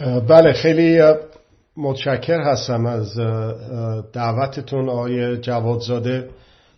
بله 0.00 0.52
خیلی 0.52 1.02
متشکر 1.76 2.40
هستم 2.40 2.86
از 2.86 3.16
دعوتتون. 4.12 4.88
آقای 4.88 5.36
جوادزاده 5.36 6.28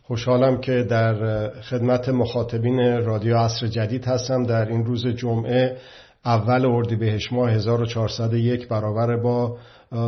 خوشحالم 0.02 0.60
که 0.60 0.82
در 0.82 1.48
خدمت 1.60 2.08
مخاطبین 2.08 3.04
رادیو 3.04 3.36
عصر 3.36 3.66
جدید 3.66 4.04
هستم. 4.04 4.42
در 4.42 4.68
این 4.68 4.84
روز 4.84 5.06
جمعه 5.06 5.76
اول 6.24 6.66
اردیبهشت 6.66 7.32
ماه 7.32 7.50
1401 7.50 8.68
برابر 8.68 9.16
با 9.16 9.56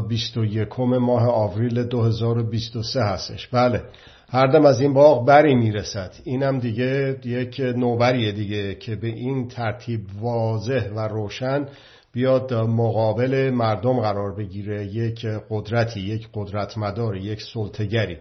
21 0.08 0.80
ماه 0.80 1.28
آوریل 1.28 1.82
2023 1.84 3.02
هستش. 3.02 3.46
بله 3.46 3.82
هر 4.30 4.46
دم 4.46 4.66
از 4.66 4.80
این 4.80 4.94
باغ 4.94 5.26
بری 5.26 5.54
می‌رسد. 5.54 6.14
اینم 6.24 6.58
دیگه 6.58 7.16
یک 7.24 7.60
نوبریه 7.60 8.32
دیگه 8.32 8.74
که 8.74 8.96
به 8.96 9.08
این 9.08 9.48
ترتیب 9.48 10.00
واضح 10.20 10.88
و 10.94 11.00
روشن 11.00 11.66
بیاد 12.12 12.54
مقابل 12.54 13.50
مردم 13.50 14.00
قرار 14.00 14.34
بگیره 14.34 14.86
یک 14.86 15.26
قدرتی 15.50 16.00
یک 16.00 16.28
قدرت 16.34 16.78
مدار 16.78 17.16
یک 17.16 17.42
سلطگری 17.42 18.16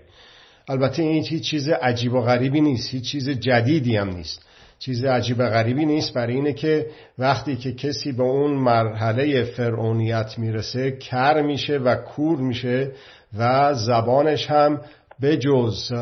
البته 0.70 1.03
این 1.03 1.23
هیچ 1.23 1.43
چیز 1.49 1.70
عجیب 1.70 2.13
و 2.13 2.21
غریبی 2.21 2.62
نیست 2.62 2.89
هیچ 2.89 3.12
چیز 3.12 3.29
جدیدی 3.29 3.98
هم 3.98 4.09
نیست. 4.09 4.41
چیز 4.79 5.05
عجیب 5.05 5.39
و 5.39 5.49
غریبی 5.49 5.85
نیست 5.85 6.13
برای 6.13 6.35
اینه 6.35 6.53
که 6.53 6.88
وقتی 7.17 7.55
که 7.55 7.73
کسی 7.73 8.12
به 8.12 8.23
اون 8.23 8.52
مرحله 8.52 9.43
فرعونیت 9.43 10.40
می‌رسه 10.40 10.91
کر 10.91 11.41
میشه 11.41 11.77
و 11.77 11.95
کور 11.95 12.38
میشه 12.38 12.91
و 13.38 13.73
زبانش 13.73 14.49
هم 14.49 14.81
به 15.20 15.38
جز 15.38 15.93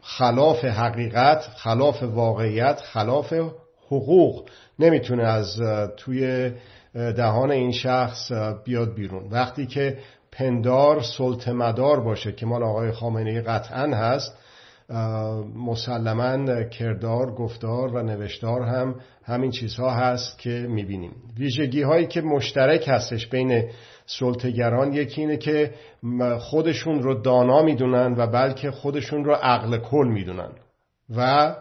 خلاف 0.00 0.64
حقیقت 0.64 1.40
خلاف 1.56 2.02
واقعیت 2.02 2.80
خلاف 2.80 3.32
حقوق 3.86 4.48
نمی‌تونه 4.78 5.22
از 5.22 5.60
توی 5.96 6.50
دهان 6.94 7.50
این 7.50 7.72
شخص 7.72 8.32
بیاد 8.64 8.94
بیرون. 8.94 9.28
وقتی 9.30 9.66
که 9.66 9.98
پندار 10.32 11.02
سلطمدار 11.02 12.00
باشه 12.00 12.32
که 12.32 12.46
مال 12.46 12.62
آقای 12.62 12.92
خامنه 12.92 13.40
قطعا 13.40 13.96
هست 13.96 14.38
مسلما 15.56 16.62
کردار 16.62 17.34
گفتار 17.34 17.94
و 17.94 18.02
نوشتار 18.02 18.62
هم 18.62 18.94
همین 19.24 19.50
چیزها 19.50 19.90
هست 19.90 20.38
که 20.38 20.50
می‌بینیم. 20.50 21.12
ویژگی 21.38 21.82
هایی 21.82 22.06
که 22.06 22.20
مشترک 22.20 22.88
هستش 22.88 23.26
بین 23.26 23.68
سلطگران 24.06 24.92
یکی 24.92 25.20
اینه 25.20 25.36
که 25.36 25.74
خودشون 26.38 27.02
رو 27.02 27.22
دانا 27.22 27.62
می‌دونن 27.62 28.14
و 28.18 28.26
بلکه 28.26 28.70
خودشون 28.70 29.24
رو 29.24 29.34
عقل 29.34 29.78
کل 29.78 30.08
می‌دونن. 30.08 30.50
و 31.16 31.54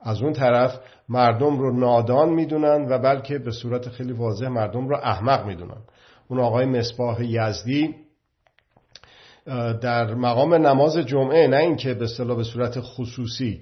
از 0.00 0.22
اون 0.22 0.32
طرف 0.32 0.78
مردم 1.08 1.58
رو 1.58 1.78
نادان 1.78 2.28
می‌دونن 2.28 2.86
و 2.88 2.98
بلکه 2.98 3.38
به 3.38 3.50
صورت 3.50 3.88
خیلی 3.88 4.12
واضح 4.12 4.48
مردم 4.48 4.88
رو 4.88 4.96
احمق 4.96 5.46
می‌دونن. 5.46 5.82
اون 6.28 6.40
آقای 6.40 6.66
مصباح 6.66 7.24
یزدی 7.24 7.94
در 9.80 10.14
مقام 10.14 10.54
نماز 10.54 10.96
جمعه 10.96 11.46
نه 11.46 11.56
اینکه 11.56 11.94
به 11.94 12.04
اصطلاح 12.04 12.36
به 12.36 12.44
صورت 12.44 12.80
خصوصی 12.80 13.60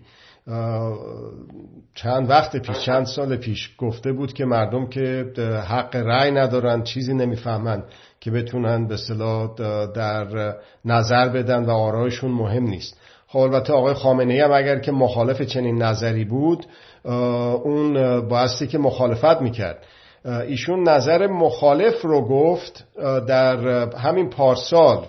چند 1.95 2.31
وقت 2.31 2.57
پیش 2.57 2.79
چند 2.79 3.07
سال 3.07 3.37
پیش 3.37 3.71
گفته 3.79 4.13
بود 4.13 4.33
که 4.33 4.45
مردم 4.45 4.87
که 4.87 5.33
حق 5.69 5.97
رأی 5.97 6.31
ندارن 6.31 6.83
چیزی 6.83 7.15
نمی‌فهمند 7.15 7.85
که 8.21 8.31
بتونن 8.31 8.87
به 8.87 8.95
اصطلاح 8.95 9.55
در 9.95 10.55
نظر 10.85 11.29
بدن 11.29 11.65
و 11.65 11.71
آرایشون 11.71 12.31
مهم 12.31 12.65
نیست. 12.65 13.01
خب 13.27 13.39
البته 13.39 13.73
آقای 13.73 13.95
خامنه 13.95 14.45
هم 14.45 14.53
اگر 14.53 14.79
که 14.79 14.93
مخالف 14.93 15.43
چنین 15.43 15.83
نظری 15.83 16.25
بود 16.25 16.67
اون 17.05 18.21
بایستی 18.29 18.67
که 18.67 18.79
مخالفت 18.79 19.41
می‌کرد. 19.43 19.87
ایشون 20.25 20.89
نظر 20.89 21.27
مخالف 21.27 22.03
رو 22.03 22.29
گفت 22.29 22.87
در 23.27 23.89
همین 23.97 24.31
پارسال 24.31 25.05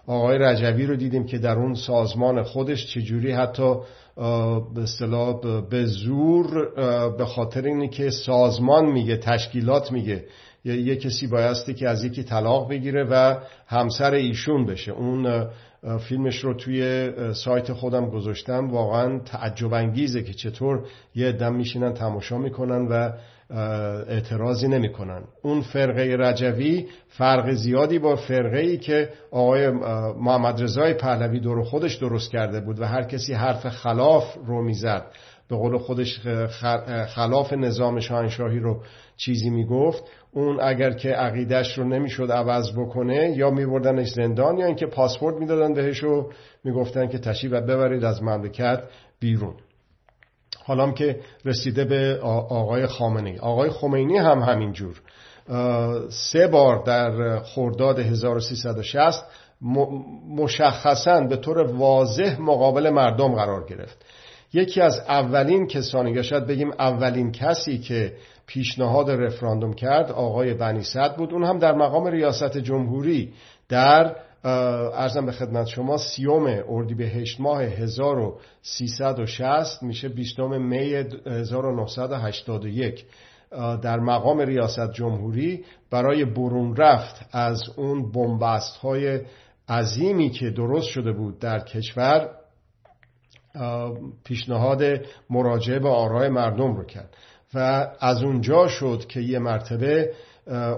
آقای 0.07 0.39
رجوی 0.39 0.87
رو 0.87 0.97
دیدیم 0.97 1.27
که 1.27 1.39
در 1.39 1.57
اون 1.57 1.75
سازمان 1.75 2.43
خودش 2.43 2.87
چجوری 2.87 3.33
حتی 3.33 3.75
به 4.75 4.83
اصطلاح 4.83 5.41
به 5.71 5.85
زور 5.85 6.71
به 7.19 7.25
خاطر 7.25 7.63
اینی 7.63 7.89
که 7.89 8.11
سازمان 8.11 8.87
میگه 8.87 9.17
تشکیلات 9.17 9.93
میگه. 9.93 10.25
یه 10.65 10.97
کسی 10.97 11.27
بایستی 11.27 11.75
که 11.75 11.89
از 11.89 12.05
یکی 12.05 12.23
طلاق 12.23 12.71
بگیره 12.71 13.05
و 13.11 13.37
همسر 13.67 14.15
ایشون 14.15 14.67
بشه. 14.67 14.93
اون 14.93 15.47
فیلمش 16.09 16.45
رو 16.45 16.55
توی 16.55 17.11
سایت 17.35 17.73
خودم 17.73 18.11
گذاشتم. 18.11 18.71
واقعا 18.71 19.19
تعجب 19.19 19.75
انگیزه 19.75 20.23
که 20.23 20.33
چطور 20.33 20.87
یه 21.15 21.33
دم 21.33 21.55
میشینن 21.55 21.93
تماشا 21.93 22.39
می‌کنن 22.39 22.87
و 22.91 23.13
اعتراضی 23.51 24.69
نمی‌کنن. 24.69 25.23
اون 25.43 25.61
فرقه 25.61 26.17
رجوی 26.19 26.87
فرق 27.09 27.51
زیادی 27.51 27.99
با 27.99 28.17
فرقه 28.17 28.59
ای 28.59 28.79
که 28.79 29.09
آقای 29.31 29.71
محمد 30.21 30.63
رضای 30.63 30.95
پهلوی 30.95 31.41
دور 31.41 31.65
خودش 31.65 31.95
درست 31.95 32.31
کرده 32.31 32.61
بود 32.61 32.81
و 32.81 32.85
هر 32.85 33.03
کسی 33.03 33.35
حرف 33.35 33.69
خلاف 33.69 34.25
رو 34.47 34.63
می‌زد. 34.63 35.07
به 35.49 35.57
قول 35.57 35.79
خودش 35.79 36.21
خلاف 37.15 37.53
نظام 37.53 38.01
شاهنشاهی 38.01 38.59
رو 38.59 38.83
چیزی 39.17 39.51
می‌گفت. 39.51 40.03
اون 40.33 40.59
اگر 40.63 40.91
که 40.91 41.09
عقیدش 41.09 41.79
رو 41.79 41.85
نمی‌شد 41.85 42.33
عوض 42.33 42.73
بکنه 42.73 43.35
یا 43.37 43.51
میبردنش 43.51 44.09
زندان 44.09 44.59
یا 44.59 44.67
اینکه 44.67 44.87
پاسپورت 44.87 45.37
می‌دادن 45.37 45.75
بهش 45.75 46.05
و 46.05 46.31
می‌گفتن 46.65 47.09
که 47.09 47.19
تشریف 47.19 47.53
ببرید 47.53 48.05
از 48.05 48.23
مملکت 48.23 48.83
بیرون. 49.21 49.55
حالا 50.69 50.93
که 50.93 51.21
رسیده 51.45 51.85
به 51.85 52.19
آقای 52.23 52.87
خامنه 52.87 53.39
آقای 53.41 53.71
خمینی 53.71 54.17
هم 54.17 54.39
همینجور 54.39 55.01
سه 56.09 56.47
بار 56.47 56.83
در 56.85 57.39
خرداد 57.39 57.99
1360 57.99 59.25
مشخصا 60.37 61.21
به 61.21 61.37
طور 61.37 61.59
واضح 61.59 62.41
مقابل 62.41 62.91
مردم 62.91 63.35
قرار 63.35 63.67
گرفت. 63.67 64.05
یکی 64.53 64.81
از 64.81 64.99
اولین 65.09 65.67
کسانی 65.67 66.11
یا 66.11 66.23
شاید 66.23 66.47
بگیم 66.47 66.71
اولین 66.79 67.33
کسی 67.33 67.79
که 67.79 68.13
پیشنهاد 68.47 69.11
رفراندوم 69.11 69.73
کرد 69.73 70.13
آقای 70.13 70.55
بنی 70.55 70.83
صد 70.83 71.17
بود. 71.17 71.33
اون 71.33 71.45
هم 71.45 71.59
در 71.59 71.73
مقام 71.73 72.07
ریاست 72.07 72.59
جمهوری 72.59 73.33
در 73.69 74.17
ارزم 74.45 75.27
به 75.27 75.33
خدمت 75.33 75.67
شما 75.67 75.97
سیوم 75.97 76.63
اردیبهشت 76.69 77.41
ماه 77.41 77.63
1360 77.63 79.83
میشه 79.83 80.09
20 80.09 80.39
می 80.39 81.05
1981 81.27 83.05
در 83.83 84.01
مقام 84.01 84.41
ریاست 84.41 84.93
جمهوری 84.93 85.65
برای 85.91 86.25
برون 86.25 86.77
رفت 86.77 87.27
از 87.33 87.63
اون 87.77 88.13
بومبست 88.13 88.77
های 88.77 89.21
عظیمی 89.69 90.31
که 90.31 90.51
درست 90.51 90.89
شده 90.89 91.13
بود 91.13 91.39
در 91.39 91.61
کشور 91.61 92.31
پیشنهاد 94.25 94.83
مراجعه 95.31 95.79
به 95.79 95.89
آرای 95.89 96.29
مردم 96.29 96.77
رو 96.77 96.85
کرد. 96.85 97.17
و 97.55 97.89
از 98.01 98.23
اونجا 98.23 98.69
شد 98.69 99.05
که 99.09 99.21
یه 99.21 99.39
مرتبه 99.39 100.13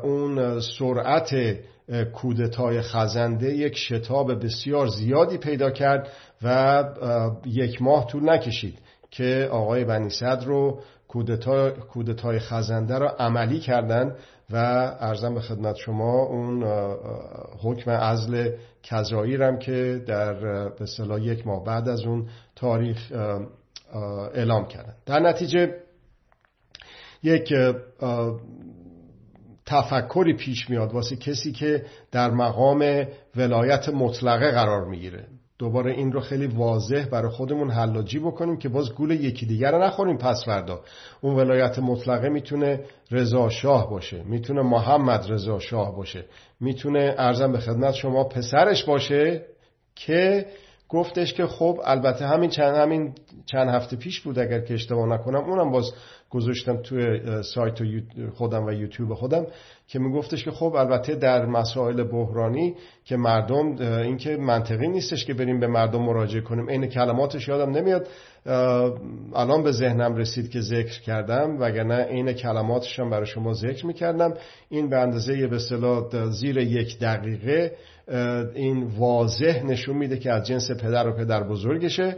اون 0.03 0.61
سرعت 0.61 1.59
کودتای 2.13 2.83
خزنده 2.83 3.55
یک 3.55 3.77
شتاب 3.77 4.45
بسیار 4.45 4.87
زیادی 4.87 5.39
پیدا 5.39 5.71
کرد 5.71 6.09
و 6.43 6.85
یک 7.47 7.83
ماه 7.83 8.07
طول 8.07 8.31
نکشید 8.31 8.79
که 9.11 9.49
آقای 9.53 9.85
بنی 9.85 10.11
صدر 10.11 10.45
رو 10.45 10.81
کودتای 11.89 12.39
خزنده 12.39 12.99
را 12.99 13.11
عملی 13.11 13.61
کردند 13.61 14.17
و 14.51 14.57
ارزم 15.01 15.35
به 15.35 15.41
خدمت 15.41 15.77
شما 15.77 16.23
اون 16.23 16.65
حکم 17.63 17.91
عزل 17.91 18.51
کذایی 18.83 19.37
رم 19.37 19.59
که 19.59 20.03
در 20.07 20.35
به 20.69 20.87
صلاح 20.87 21.23
یک 21.23 21.47
ماه 21.47 21.65
بعد 21.65 21.89
از 21.89 22.01
اون 22.01 22.27
تاریخ 22.57 23.13
اعلام 24.35 24.67
کردن. 24.67 24.95
در 25.07 25.21
نتیجه 25.21 25.75
یک 27.23 27.53
تفکری 29.71 30.37
پیش 30.37 30.71
میاد 30.71 30.93
واسه 30.93 31.17
کسی 31.17 31.53
که 31.53 31.85
در 32.13 32.31
مقام 32.31 33.05
ولایت 33.37 33.89
مطلقه 33.89 34.51
قرار 34.51 34.85
می‌گیره. 34.85 35.27
دوباره 35.59 35.93
این 35.93 36.13
رو 36.13 36.21
خیلی 36.21 36.47
واضح 36.47 37.05
برای 37.05 37.31
خودمون 37.31 37.71
حلاجی 37.71 38.19
بکنیم 38.19 38.57
که 38.57 38.69
باز 38.69 38.95
گول 38.95 39.11
یکی 39.11 39.47
دیگر 39.47 39.73
رو 39.73 39.85
نخوریم 39.85 40.17
پس 40.19 40.45
فردا. 40.45 40.81
اون 41.21 41.35
ولایت 41.35 41.79
مطلقه 41.79 42.29
می‌تونه 42.29 42.81
رضا 43.11 43.49
شاه 43.49 43.91
باشه 43.91 44.23
می‌تونه 44.23 44.63
محمد 44.63 45.33
رضا 45.33 45.59
شاه 45.59 45.97
باشه 45.97 46.25
می‌تونه 46.61 47.15
ارزم 47.19 47.53
به 47.53 47.59
خدمت 47.59 47.95
شما 47.95 48.25
پسرش 48.25 48.85
باشه 48.85 49.45
که 49.95 50.47
گفتش 50.89 51.35
که 51.35 51.47
خب 51.47 51.81
البته 51.85 52.27
همین 52.27 52.51
چند 52.51 52.77
همین 52.77 53.15
چند 53.47 53.69
هفته 53.69 53.97
پیش 53.97 54.21
بود 54.21 54.39
اگر 54.39 54.61
که 54.61 54.75
اشتباه 54.75 55.09
نکنم 55.09 55.45
اونم 55.45 55.71
باز 55.71 55.93
گذاشتم 56.31 56.77
توی 56.77 57.21
سایت 57.43 57.79
خودم 58.35 58.67
و 58.67 58.73
یوتیوب 58.73 59.15
خودم 59.15 59.47
که 59.89 59.99
میگفتش 59.99 60.45
که 60.45 60.51
خب 60.51 60.75
البته 60.75 61.15
در 61.15 61.47
مسائل 61.47 62.03
بحرانی 62.03 62.75
که 63.05 63.17
مردم 63.17 63.79
اینکه 63.79 64.37
منطقی 64.37 64.89
نیستش 64.89 65.25
که 65.25 65.35
بریم 65.35 65.61
به 65.61 65.67
مردم 65.67 66.03
مراجعه 66.03 66.41
کنیم. 66.41 66.69
این 66.69 66.87
کلماتش 66.87 67.49
یادم 67.49 67.71
نمیاد. 67.71 68.09
الان 69.35 69.63
به 69.63 69.73
ذهنم 69.73 70.17
رسید 70.17 70.51
که 70.51 70.61
ذکر 70.61 71.01
کردم 71.01 71.57
وگرنه 71.61 72.07
این 72.11 72.33
کلماتش 72.33 73.01
هم 73.01 73.11
برای 73.11 73.27
شما 73.27 73.55
ذکر 73.55 73.87
می‌کردم. 73.87 74.35
این 74.69 74.89
به 74.89 74.99
اندازه 74.99 75.47
به 75.47 75.59
صلاح 75.59 76.31
زیر 76.31 76.59
یک 76.59 76.99
دقیقه 76.99 77.73
این 78.55 78.83
واضح 78.99 79.63
نشون 79.67 79.97
میده 79.97 80.19
که 80.19 80.33
از 80.33 80.47
جنس 80.47 80.71
پدر 80.71 81.09
و 81.09 81.13
پدر 81.13 81.43
بزرگشه. 81.43 82.17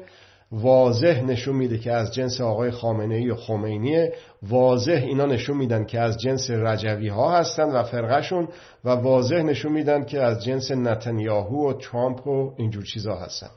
واضح 0.52 1.22
نشون 1.24 1.56
میده 1.56 1.78
که 1.78 1.92
از 1.92 2.14
جنس 2.14 2.40
آقای 2.40 2.70
خامنه 2.70 3.14
ای 3.14 3.30
و 3.30 3.36
خمینیه. 3.36 4.12
واضح 4.42 5.02
اینا 5.04 5.26
نشون 5.26 5.56
میدن 5.56 5.84
که 5.84 6.00
از 6.00 6.18
جنس 6.18 6.50
رجوی 6.50 7.08
ها 7.08 7.38
هستن 7.38 7.64
و 7.64 7.82
فرقشون 7.82 8.48
و 8.84 8.90
واضح 8.90 9.42
نشون 9.42 9.72
میدن 9.72 10.04
که 10.04 10.20
از 10.20 10.44
جنس 10.44 10.70
نتنیاهو 10.70 11.70
و 11.70 11.72
ترامپ 11.72 12.26
و 12.26 12.54
اینجور 12.56 12.84
چیزا 12.84 13.14
هستن. 13.14 13.50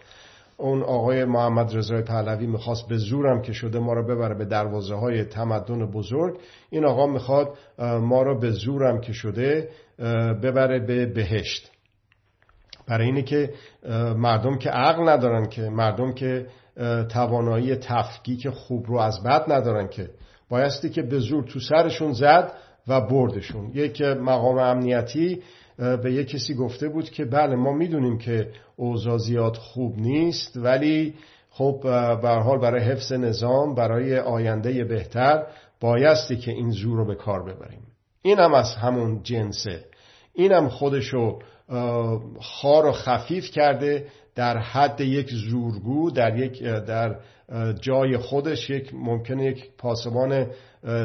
اون 0.57 0.83
آقای 0.83 1.25
محمد 1.25 1.77
رضای 1.77 2.01
پهلوی 2.01 2.47
می‌خواست 2.47 2.88
به 2.88 2.98
زورم 2.98 3.41
که 3.41 3.53
شده 3.53 3.80
ما 3.80 3.94
رو 3.94 4.07
ببره 4.07 4.36
به 4.36 4.45
دروازه 4.45 4.95
های 4.95 5.24
تمدن 5.24 5.91
بزرگ. 5.91 6.38
این 6.69 6.86
آقا 6.86 7.07
می‌خواد 7.07 7.57
ما 7.80 8.21
رو 8.21 8.39
به 8.39 8.51
زورم 8.51 9.01
که 9.01 9.13
شده 9.13 9.69
ببره 10.44 10.80
به 10.80 11.06
بهشت. 11.06 11.71
برای 12.88 13.06
اینه 13.06 13.21
که 13.21 13.53
مردم 14.18 14.57
که 14.57 14.69
عقل 14.69 15.09
ندارن 15.09 15.50
که 15.50 15.62
مردم 15.62 16.13
که 16.13 16.48
توانایی 17.10 17.75
تفکیک 17.75 18.50
خوب 18.50 18.86
رو 18.88 18.98
از 18.98 19.24
بد 19.24 19.51
ندارن 19.51 19.88
که. 19.88 20.10
بایستی 20.50 20.89
که 20.89 21.01
به 21.01 21.19
زور 21.19 21.44
تو 21.44 21.60
سرشون 21.60 22.13
زد 22.13 22.51
و 22.88 23.01
بردشون. 23.01 23.72
یک 23.74 24.01
مقام 24.01 24.57
امنیتی 24.57 25.42
به 25.77 26.13
یک 26.13 26.27
کسی 26.27 26.54
گفته 26.54 26.89
بود 26.89 27.10
که 27.10 27.25
بله 27.25 27.56
ما 27.56 27.72
می‌دونیم 27.72 28.18
که 28.18 28.51
اوضاع 28.75 29.18
زیاد 29.18 29.56
خوب 29.56 30.00
نیست 30.00 30.57
ولی 30.57 31.13
خب 31.50 31.80
به 32.22 32.30
حال 32.30 32.60
برای 32.60 32.83
حفظ 32.83 33.13
نظام 33.13 33.75
برای 33.75 34.19
آینده 34.19 34.83
بهتر 34.83 35.44
بایستی 35.80 36.38
که 36.38 36.51
این 36.51 36.72
زور 36.72 36.98
رو 36.98 37.06
به 37.06 37.16
کار 37.16 37.44
ببریم. 37.44 37.81
این 38.22 38.39
هم 38.39 38.54
از 38.54 38.75
همون 38.75 39.24
جنسه. 39.24 39.86
اینم 40.33 40.69
خودشو 40.69 41.39
خار 42.41 42.85
و 42.85 42.91
خفیف 42.91 43.51
کرده 43.51 44.07
در 44.35 44.57
حد 44.57 45.01
یک 45.01 45.29
زورگو 45.31 46.12
در 46.12 46.38
یک 46.38 46.63
در 46.63 47.15
جای 47.81 48.17
خودش 48.17 48.69
یک 48.69 48.94
ممکنه 48.94 49.45
یک 49.45 49.69
پاسبان 49.77 50.47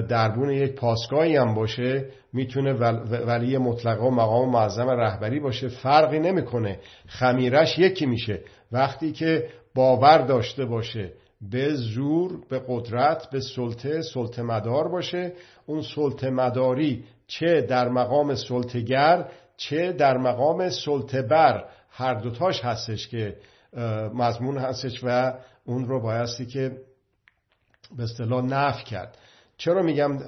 دربون 0.09 0.51
یک 0.51 0.75
پاسگاهی 0.75 1.37
هم 1.37 1.55
باشه 1.55 2.05
می‌تونه 2.33 2.73
ولی 3.27 3.59
مطلقه 3.59 4.11
مقام 4.11 4.51
معظم 4.51 4.89
رهبری 4.89 5.41
باشه. 5.41 5.69
فرقی 5.69 6.19
نمی‌کنه. 6.19 6.79
خمیرش 7.07 7.79
یکی 7.79 8.07
میشه. 8.07 8.41
وقتی 8.73 9.13
که 9.13 9.49
باور 9.75 10.19
داشته 10.19 10.65
باشه 10.65 11.13
به 11.51 11.75
زور 11.75 12.41
به 12.49 12.63
قدرت 12.69 13.31
به 13.31 13.41
سلطه 13.41 14.03
سلطه 14.03 14.43
مدار 14.43 14.89
باشه. 14.89 15.33
اون 15.67 15.83
سلطه 15.83 16.31
مداری 16.31 17.05
چه 17.27 17.61
در 17.61 17.89
مقام 17.89 18.35
سلطگر 18.35 19.29
چه 19.61 19.93
در 19.93 20.19
مقام 20.19 20.71
سلطه 20.71 21.23
بر 21.23 21.65
هر 21.91 22.15
دوتاش 22.15 22.65
هستش 22.65 23.09
که 23.09 23.37
مضمون 24.15 24.59
هستش 24.59 25.01
و 25.03 25.35
اون 25.65 25.85
رو 25.85 26.01
بایستی 26.01 26.47
که 26.47 26.77
به 27.97 28.03
اصطلاح 28.03 28.45
نف 28.45 28.85
کرد. 28.85 29.19
چرا 29.57 29.83
میگم 29.83 30.19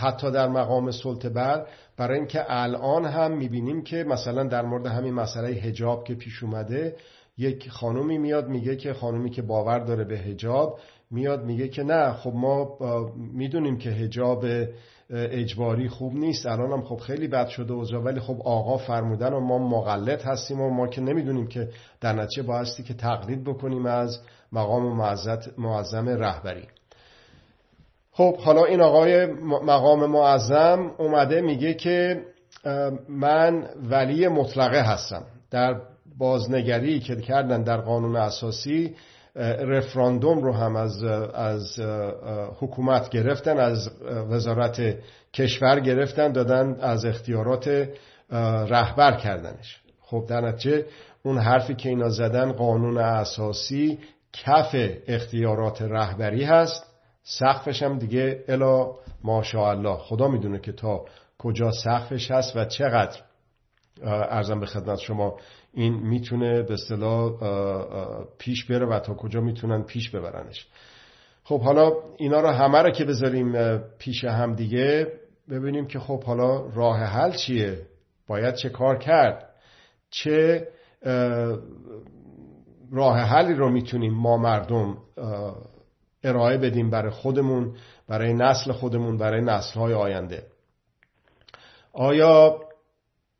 حتی 0.00 0.30
در 0.30 0.48
مقام 0.48 0.90
سلطه 0.90 1.28
بر 1.28 1.66
برای 1.96 2.18
اینکه 2.18 2.44
الان 2.48 3.04
هم 3.04 3.36
می‌بینیم 3.36 3.82
که 3.82 4.04
مثلا 4.04 4.44
در 4.44 4.62
مورد 4.62 4.86
همین 4.86 5.14
مسئله 5.14 5.48
هجاب 5.48 6.04
که 6.04 6.14
پیش 6.14 6.42
اومده 6.42 6.96
یک 7.38 7.70
خانومی 7.70 8.18
میاد 8.18 8.48
میگه 8.48 8.76
که 8.76 8.92
خانومی 8.92 9.30
که 9.30 9.42
باور 9.42 9.78
داره 9.78 10.04
به 10.04 10.18
هجاب 10.18 10.78
میاد 11.10 11.44
میگه 11.44 11.68
که 11.68 11.82
نه 11.82 12.12
خب 12.12 12.32
ما 12.34 12.78
می‌دونیم 13.16 13.78
که 13.78 13.90
هجاب 13.90 14.44
اجباری 15.14 15.88
خوب 15.88 16.14
نیست. 16.14 16.46
الان 16.46 16.72
هم 16.72 16.82
خب 16.82 16.96
خیلی 16.96 17.28
بد 17.28 17.48
شده 17.48 17.72
اوضاع 17.72 18.00
ولی 18.00 18.20
خب 18.20 18.36
آقا 18.44 18.76
فرمودن 18.76 19.32
و 19.32 19.40
ما 19.40 19.58
مقلد 19.58 20.22
هستیم 20.22 20.60
و 20.60 20.70
ما 20.70 20.86
که 20.86 21.00
نمی‌دونیم 21.00 21.46
که 21.46 21.68
در 22.00 22.12
نتیجه 22.12 22.42
بایستی 22.42 22.82
که 22.82 22.94
تقلید 22.94 23.44
بکنیم 23.44 23.86
از 23.86 24.20
مقام 24.52 25.14
معظم 25.58 26.08
رهبری. 26.08 26.68
خب 28.12 28.36
حالا 28.36 28.64
این 28.64 28.80
آقای 28.80 29.26
مقام 29.66 30.06
معظم 30.06 30.90
اومده 30.98 31.40
میگه 31.40 31.74
که 31.74 32.22
من 33.08 33.68
ولی 33.90 34.28
مطلقه 34.28 34.82
هستم. 34.82 35.24
در 35.50 35.80
بازنگری 36.18 37.00
که 37.00 37.16
کردن 37.16 37.62
در 37.62 37.76
قانون 37.76 38.16
اساسی 38.16 38.94
رفراندوم 39.36 40.38
رو 40.38 40.52
هم 40.52 40.76
از, 40.76 41.04
از 41.34 41.80
حکومت 42.60 43.08
گرفتن 43.08 43.58
از 43.58 43.90
وزارت 44.30 44.94
کشور 45.32 45.80
گرفتن 45.80 46.32
دادن 46.32 46.80
از 46.80 47.04
اختیارات 47.04 47.88
رهبر 48.68 49.16
کردنش. 49.16 49.80
خب 50.00 50.24
در 50.28 50.40
نتیجه 50.40 50.86
اون 51.22 51.38
حرفی 51.38 51.74
که 51.74 51.88
اینا 51.88 52.08
زدن 52.08 52.52
قانون 52.52 52.98
اساسی 52.98 53.98
کف 54.32 54.76
اختیارات 55.06 55.82
رهبری 55.82 56.44
هست. 56.44 56.94
سقفش 57.22 57.82
هم 57.82 57.98
دیگه 57.98 58.44
الا 58.48 58.90
ماشاءالله. 59.24 59.96
خدا 59.96 60.28
می‌دونه 60.28 60.58
که 60.58 60.72
تا 60.72 61.04
کجا 61.38 61.70
سقفش 61.70 62.30
هست 62.30 62.56
و 62.56 62.64
چقدر 62.64 63.20
ارزم 64.04 64.60
به 64.60 64.66
خدمت 64.66 64.98
شما 64.98 65.36
این 65.74 65.94
می‌تونه 65.94 66.62
به 66.62 66.74
اصطلاح 66.74 67.32
پیش 68.38 68.64
بره 68.64 68.86
و 68.86 68.98
تا 68.98 69.14
کجا 69.14 69.40
می‌تونن 69.40 69.82
پیش 69.82 70.10
ببرنش. 70.10 70.66
خب 71.44 71.60
حالا 71.60 71.92
اینا 72.16 72.40
رو 72.40 72.48
همه 72.48 72.82
رو 72.82 72.90
که 72.90 73.04
بذاریم 73.04 73.78
پیش 73.78 74.24
هم 74.24 74.54
دیگه 74.54 75.12
ببینیم 75.50 75.86
که 75.86 75.98
خب 75.98 76.24
حالا 76.24 76.66
راه 76.74 76.98
حل 76.98 77.30
چیه؟ 77.30 77.86
باید 78.26 78.54
چه 78.54 78.68
کار 78.68 78.98
کرد؟ 78.98 79.50
چه 80.10 80.68
راه 82.92 83.18
حلی 83.18 83.54
رو 83.54 83.70
می‌تونیم 83.70 84.14
ما 84.14 84.36
مردم 84.36 84.96
ارائه 86.24 86.58
بدیم 86.58 86.90
برای 86.90 87.10
خودمون 87.10 87.76
برای 88.08 88.34
نسل 88.34 88.72
خودمون 88.72 89.16
برای 89.16 89.40
نسل 89.40 89.80
های 89.80 89.94
آینده. 89.94 90.46
آیا 91.92 92.60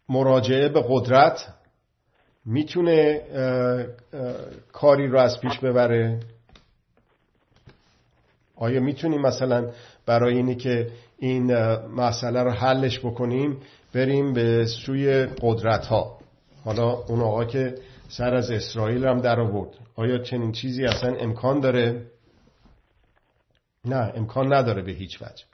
مراجعه 0.09 0.69
به 0.69 0.85
قدرت 0.89 1.55
می‌تونه 2.47 3.21
کاری 4.73 5.09
رو 5.09 5.19
از 5.19 5.41
پیش 5.41 5.59
ببره؟ 5.59 6.21
آیا 8.57 8.81
می‌تونیم 8.81 9.21
مثلا 9.21 9.71
برای 10.07 10.37
اینی 10.37 10.55
که 10.55 10.91
این 11.19 11.55
مسئله 11.87 12.43
رو 12.43 12.51
حلش 12.51 12.99
بکنیم 12.99 13.57
بریم 13.95 14.33
به 14.33 14.67
سوی 14.67 15.27
قدرت 15.41 15.87
ها 15.87 16.19
حالا 16.65 16.91
اون 16.93 17.21
آقا 17.21 17.45
که 17.45 17.75
سر 18.09 18.35
از 18.35 18.51
اسرائیل 18.51 19.07
هم 19.07 19.21
در 19.21 19.41
آورد. 19.41 19.71
آیا 19.97 20.19
چنین 20.19 20.53
چیزی 20.53 20.85
اصلا 20.85 21.15
امکان 21.15 21.61
داره؟ 21.61 22.07
نه 23.85 24.13
امکان 24.17 24.53
نداره 24.53 24.83
به 24.83 24.93
هیچ 24.93 25.23
وجه. 25.23 25.45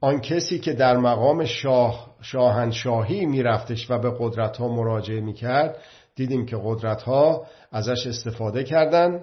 آن 0.00 0.20
کسی 0.20 0.58
که 0.58 0.72
در 0.72 0.96
مقام 0.96 1.44
شاه 1.44 2.14
شاهنشاهی 2.20 3.26
میرفتش 3.26 3.90
و 3.90 3.98
به 3.98 4.12
قدرت 4.18 4.56
ها 4.56 4.68
مراجعه 4.68 5.20
می‌کرد 5.20 5.76
دیدیم 6.16 6.46
که 6.46 6.56
قدرت 6.64 7.02
ها 7.02 7.46
ازش 7.72 8.06
استفاده 8.06 8.64
کردن 8.64 9.22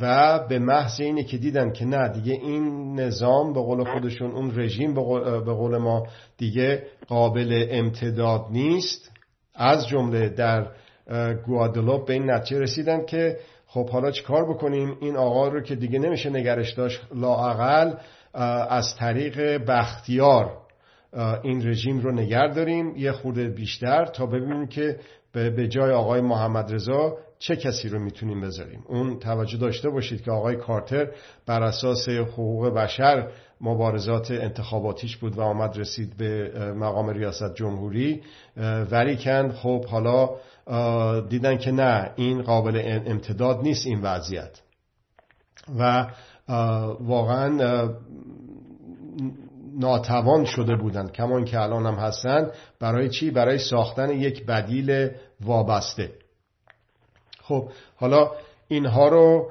و 0.00 0.38
به 0.48 0.58
محض 0.58 1.00
اینه 1.00 1.24
که 1.24 1.38
دیدن 1.38 1.72
که 1.72 1.84
نه 1.84 2.08
دیگه 2.08 2.32
این 2.32 2.94
نظام 3.00 3.52
به 3.52 3.60
قول 3.60 3.84
خودشون 3.84 4.30
اون 4.30 4.60
رژیم 4.60 4.94
به 4.94 5.54
قول 5.54 5.76
ما 5.76 6.06
دیگه 6.38 6.86
قابل 7.08 7.66
امتداد 7.70 8.46
نیست. 8.50 9.10
از 9.54 9.88
جمله 9.88 10.28
در 10.28 10.66
گوادلوپ 11.46 12.06
به 12.06 12.12
این 12.12 12.30
نتیجه 12.30 12.60
رسیدن 12.60 13.04
که 13.06 13.38
خب 13.66 13.88
حالا 13.88 14.12
کار 14.26 14.54
بکنیم؟ 14.54 14.96
این 15.00 15.16
آقا 15.16 15.48
رو 15.48 15.60
که 15.60 15.74
دیگه 15.74 15.98
نمیشه 15.98 16.30
نگرش 16.30 16.72
داشت 16.72 17.00
لاعقل 17.14 17.94
از 18.34 18.96
طریق 18.96 19.66
بختیار 19.66 20.58
این 21.42 21.68
رژیم 21.68 22.00
رو 22.00 22.12
نگر 22.12 22.48
داریم. 22.48 22.96
یه 22.96 23.12
خورده 23.12 23.48
بیشتر 23.48 24.04
تا 24.04 24.26
ببینیم 24.26 24.66
که 24.66 24.98
به 25.32 25.68
جای 25.68 25.92
آقای 25.92 26.20
محمد 26.20 26.74
رضا 26.74 27.18
چه 27.38 27.56
کسی 27.56 27.88
رو 27.88 27.98
می‌تونیم 27.98 28.40
بذاریم. 28.40 28.84
اون 28.88 29.18
توجه 29.18 29.58
داشته 29.58 29.90
باشید 29.90 30.22
که 30.22 30.30
آقای 30.30 30.56
کارتر 30.56 31.08
بر 31.46 31.62
اساس 31.62 32.08
حقوق 32.08 32.68
بشر 32.68 33.28
مبارزات 33.60 34.30
انتخاباتیش 34.30 35.16
بود 35.16 35.38
و 35.38 35.40
آمد 35.40 35.78
رسید 35.78 36.16
به 36.16 36.52
مقام 36.76 37.10
ریاست 37.10 37.54
جمهوری. 37.54 38.22
ولیکن 38.90 39.52
خب 39.52 39.84
حالا 39.84 40.30
دیدن 41.20 41.58
که 41.58 41.70
نه 41.70 42.10
این 42.16 42.42
قابل 42.42 43.00
امتداد 43.06 43.60
نیست 43.62 43.86
این 43.86 44.00
وضعیت. 44.00 44.60
و 45.78 46.06
واقعا 47.00 47.88
ناتوان 49.78 50.44
شده 50.44 50.76
بودند 50.76 51.12
کمان 51.12 51.44
که 51.44 51.60
الان 51.60 51.86
هم 51.86 51.94
هستند 51.94 52.50
برای 52.80 53.08
چی؟ 53.08 53.30
برای 53.30 53.58
ساختن 53.58 54.10
یک 54.10 54.46
بدیل 54.46 55.08
وابسته. 55.40 56.12
خب 57.42 57.68
حالا 57.96 58.30
اینها 58.68 59.08
رو 59.08 59.50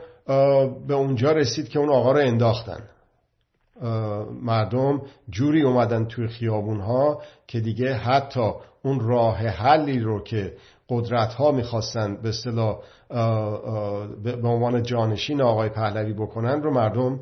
به 0.88 0.94
اونجا 0.94 1.32
رسید 1.32 1.70
که 1.70 1.80
اون 1.80 1.90
آقا 1.90 2.12
رو 2.12 2.20
انداختن. 2.20 2.84
مردم 4.42 5.02
جوری 5.30 5.62
اومدن 5.62 6.06
توی 6.06 6.28
خیابون 6.28 6.80
ها 6.80 7.22
که 7.48 7.60
دیگه 7.60 7.94
حتی 7.94 8.52
اون 8.84 9.00
راه 9.00 9.38
حلی 9.38 10.00
رو 10.00 10.24
که 10.24 10.54
قدرت 10.92 11.34
ها 11.34 11.52
می‌خواستن 11.52 12.16
به 12.22 12.30
اصطلاح 12.30 12.78
به 14.24 14.48
عنوان 14.48 14.84
جانشین 14.84 15.42
آقای 15.42 15.70
پهلوی 15.70 16.14
بکنن 16.14 16.62
رو 16.64 16.74
مردم 16.74 17.20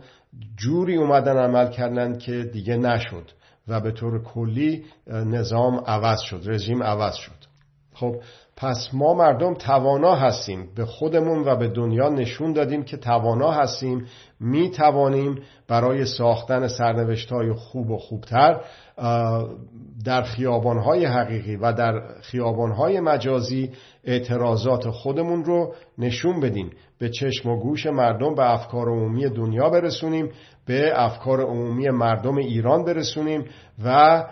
جوری 0.57 0.97
اومدن 0.97 1.37
عمل 1.37 1.69
کردن 1.71 2.17
که 2.17 2.43
دیگه 2.43 2.77
نشد 2.77 3.31
و 3.67 3.79
به 3.79 3.91
طور 3.91 4.23
کلی 4.23 4.85
نظام 5.07 5.83
عوض 5.85 6.19
شد 6.19 6.41
رژیم 6.45 6.83
عوض 6.83 7.15
شد. 7.15 7.49
خب 7.93 8.15
پس 8.59 8.89
ما 8.93 9.13
مردم 9.13 9.53
توانا 9.53 10.15
هستیم. 10.15 10.69
به 10.75 10.85
خودمون 10.85 11.43
و 11.45 11.55
به 11.55 11.67
دنیا 11.67 12.09
نشون 12.09 12.53
دادیم 12.53 12.83
که 12.83 12.97
توانا 12.97 13.51
هستیم. 13.51 14.05
می 14.39 14.69
توانیم 14.69 15.39
برای 15.67 16.05
ساختن 16.05 16.67
سرنوشت 16.67 17.31
های 17.31 17.53
خوب 17.53 17.89
و 17.89 17.97
خوبتر 17.97 18.61
در 20.05 20.23
های 20.85 21.05
حقیقی 21.05 21.55
و 21.55 21.73
در 21.73 22.01
های 22.77 22.99
مجازی 22.99 23.71
اعتراضات 24.03 24.89
خودمون 24.89 25.43
رو 25.43 25.73
نشون 25.97 26.39
بدیم 26.39 26.69
به 26.99 27.09
چشم 27.09 27.49
و 27.49 27.59
گوش 27.59 27.85
مردم 27.85 28.35
به 28.35 28.51
افکار 28.51 28.89
عمومی 28.89 29.29
دنیا 29.29 29.69
برسونیم 29.69 30.29
به 30.65 30.91
افکار 30.95 31.41
عمومی 31.41 31.89
مردم 31.89 32.37
ایران 32.37 32.85
برسونیم 32.85 33.45
و 33.85 34.23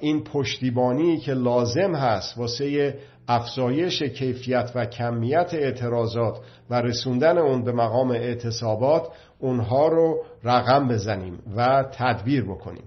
این 0.00 0.24
پشتیبانی 0.24 1.16
که 1.18 1.32
لازم 1.32 1.94
هست 1.94 2.38
واسه 2.38 2.94
افزایش 3.28 4.02
کیفیت 4.02 4.72
و 4.74 4.86
کمیت 4.86 5.54
اعتراضات 5.54 6.38
و 6.70 6.74
رسوندن 6.74 7.38
اون 7.38 7.64
به 7.64 7.72
مقام 7.72 8.10
اعتصابات 8.10 9.08
اونها 9.38 9.88
رو 9.88 10.24
رقم 10.44 10.88
بزنیم 10.88 11.38
و 11.56 11.84
تدبیر 11.92 12.44
بکنیم. 12.44 12.84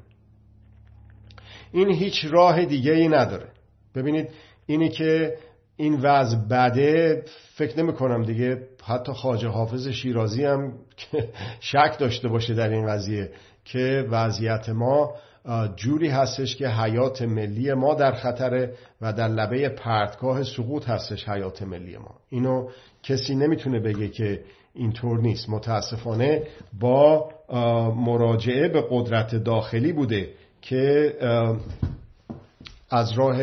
این 1.72 1.89
هیچ 1.89 2.25
راه 2.29 2.65
دیگه 2.65 2.91
ای 2.91 3.08
نداره. 3.08 3.48
ببینید 3.96 4.29
اینی 4.65 4.89
که 4.89 5.38
این 5.77 6.00
وضع 6.01 6.38
بده 6.38 7.24
فکر 7.56 7.79
نمی 7.79 7.94
کنم 7.94 8.24
دیگه. 8.24 8.67
حتی 8.84 9.13
خاجه 9.13 9.48
حافظ 9.48 9.88
شیرازی 9.88 10.46
هم 10.46 10.74
شک 11.60 11.96
داشته 12.00 12.27
باشه 12.27 12.53
در 12.53 12.70
این 12.70 12.88
قضیه 12.88 13.32
که 13.65 14.08
وضعیت 14.12 14.70
ما 14.70 15.13
جوری 15.75 16.10
هستش 16.10 16.56
که 16.56 16.70
حیات 16.70 17.22
ملی 17.22 17.74
ما 17.74 17.94
در 17.94 18.12
خطره 18.12 18.74
و 19.01 19.13
در 19.13 19.27
لبه 19.27 19.70
پرتگاه 19.70 20.44
سقوط 20.44 20.89
هستش 20.89 21.30
حیات 21.30 21.62
ملی 21.62 21.98
ما. 21.98 22.16
اینو 22.30 22.70
کسی 23.04 23.36
نمی‌تونه 23.36 23.80
بگه 23.80 24.08
که 24.08 24.42
اینطور 24.74 25.20
نیست. 25.20 25.50
متاسفانه 25.50 26.44
با 26.80 27.30
مراجعه 27.96 28.68
به 28.68 28.84
قدرت 28.89 29.36
داخلی 29.36 29.94
بوده 29.94 30.30
که 30.62 31.13
از 32.89 33.12
راه 33.12 33.38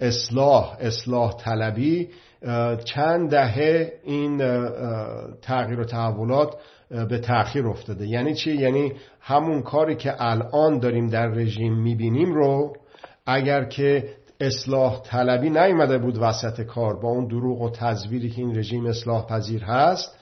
اصلاح 0.00 0.76
اصلاح 0.80 1.36
طلبی 1.36 2.08
چند 2.84 3.30
دهه 3.30 3.92
این 4.04 4.38
تغییر 5.42 5.80
و 5.80 5.84
تحولات 5.84 6.56
به 7.08 7.18
تأخیر 7.18 7.66
افتاده. 7.66 8.06
یعنی 8.06 8.34
چی؟ 8.34 8.54
یعنی 8.54 8.92
همون 9.20 9.62
کاری 9.62 9.96
که 9.96 10.14
الان 10.18 10.78
داریم 10.78 11.08
در 11.08 11.26
رژیم 11.26 11.74
می‌بینیم 11.74 12.34
رو 12.34 12.76
اگر 13.26 13.64
که 13.64 14.14
اصلاح 14.40 15.02
طلبی 15.02 15.50
نیومده 15.50 15.98
بود 15.98 16.18
وسط 16.20 16.60
کار 16.60 17.00
با 17.00 17.08
اون 17.08 17.26
دروغ 17.26 17.62
و 17.62 17.70
تزویری 17.70 18.30
که 18.30 18.42
این 18.42 18.58
رژیم 18.58 18.86
اصلاح 18.86 19.26
پذیر 19.26 19.64
هست 19.64 20.18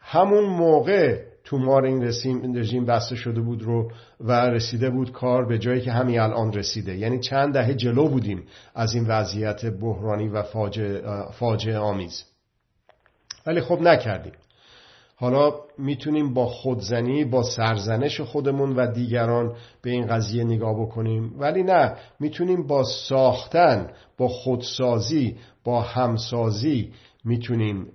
همون 0.00 0.44
موقع 0.44 1.22
تومار 1.44 1.84
این 1.84 2.04
رژیم 2.56 2.84
بسته 2.84 3.16
شده 3.16 3.40
بود 3.40 3.62
رو 3.62 3.90
و 4.20 4.32
رسیده 4.32 4.90
بود 4.90 5.12
کار 5.12 5.46
به 5.46 5.58
جایی 5.58 5.80
که 5.80 5.92
همین 5.92 6.20
الان 6.20 6.52
رسیده. 6.52 6.96
یعنی 6.96 7.20
چند 7.20 7.54
دهه 7.54 7.74
جلو 7.74 8.08
بودیم 8.08 8.46
از 8.74 8.94
این 8.94 9.06
وضعیت 9.06 9.66
بحرانی 9.66 10.28
و 10.28 10.42
فاجعه 11.32 11.78
آمیز. 11.78 12.24
ولی 13.46 13.60
خب 13.60 13.80
نکردیم. 13.80 14.32
حالا 15.18 15.52
می‌تونیم 15.78 16.34
با 16.34 16.46
خودزنی 16.46 17.24
با 17.24 17.42
سرزنش 17.42 18.20
خودمون 18.20 18.76
و 18.76 18.92
دیگران 18.92 19.56
به 19.82 19.90
این 19.90 20.06
قضیه 20.06 20.44
نگاه 20.44 20.80
بکنیم 20.80 21.34
ولی 21.38 21.62
نه 21.62 21.94
می‌تونیم 22.20 22.66
با 22.66 22.84
ساختن 22.84 23.90
با 24.18 24.28
خودسازی 24.28 25.36
با 25.64 25.80
همسازی 25.80 26.92
می‌تونیم 27.24 27.86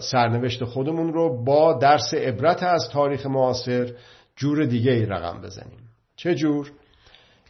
سرنوشت 0.00 0.64
خودمون 0.64 1.12
رو 1.12 1.44
با 1.44 1.72
درس 1.72 2.14
عبرت 2.14 2.62
از 2.62 2.88
تاریخ 2.92 3.26
معاصر 3.26 3.92
جور 4.36 4.64
دیگه 4.64 4.92
ای 4.92 5.06
رقم 5.06 5.40
بزنیم 5.40 5.78
چه 6.16 6.34
جور؟ 6.34 6.72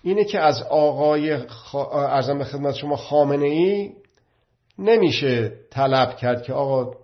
اینه 0.03 0.25
که 0.25 0.41
از 0.41 0.63
آقای 0.63 1.39
ارزم 1.93 2.39
به 2.39 2.45
خدمت 2.45 2.75
شما 2.75 2.97
خامنه 2.97 3.47
ای 3.47 3.93
نمیشه 4.79 5.53
طلب 5.71 6.17
کرد 6.17 6.43
که 6.43 6.53
آقا 6.53 6.95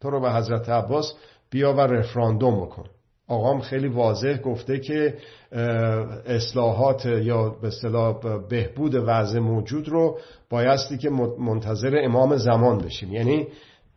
تو 0.00 0.10
رو 0.10 0.20
به 0.20 0.32
حضرت 0.32 0.68
عباس 0.68 1.14
بیا 1.54 1.72
و 1.72 1.80
رفراندوم 1.80 2.60
بکن. 2.60 2.84
آقام 3.28 3.60
خیلی 3.60 3.88
واضح 3.88 4.36
گفته 4.36 4.78
که 4.78 5.14
اصلاحات 6.26 7.06
یا 7.06 7.48
به 7.48 7.68
اصطلاح 7.68 8.18
بهبود 8.50 8.94
وضع 8.94 9.38
موجود 9.38 9.88
رو 9.88 10.18
بایستی 10.50 10.98
که 10.98 11.10
منتظر 11.38 11.96
امام 12.04 12.36
زمان 12.36 12.78
بشیم. 12.78 13.12
یعنی 13.12 13.46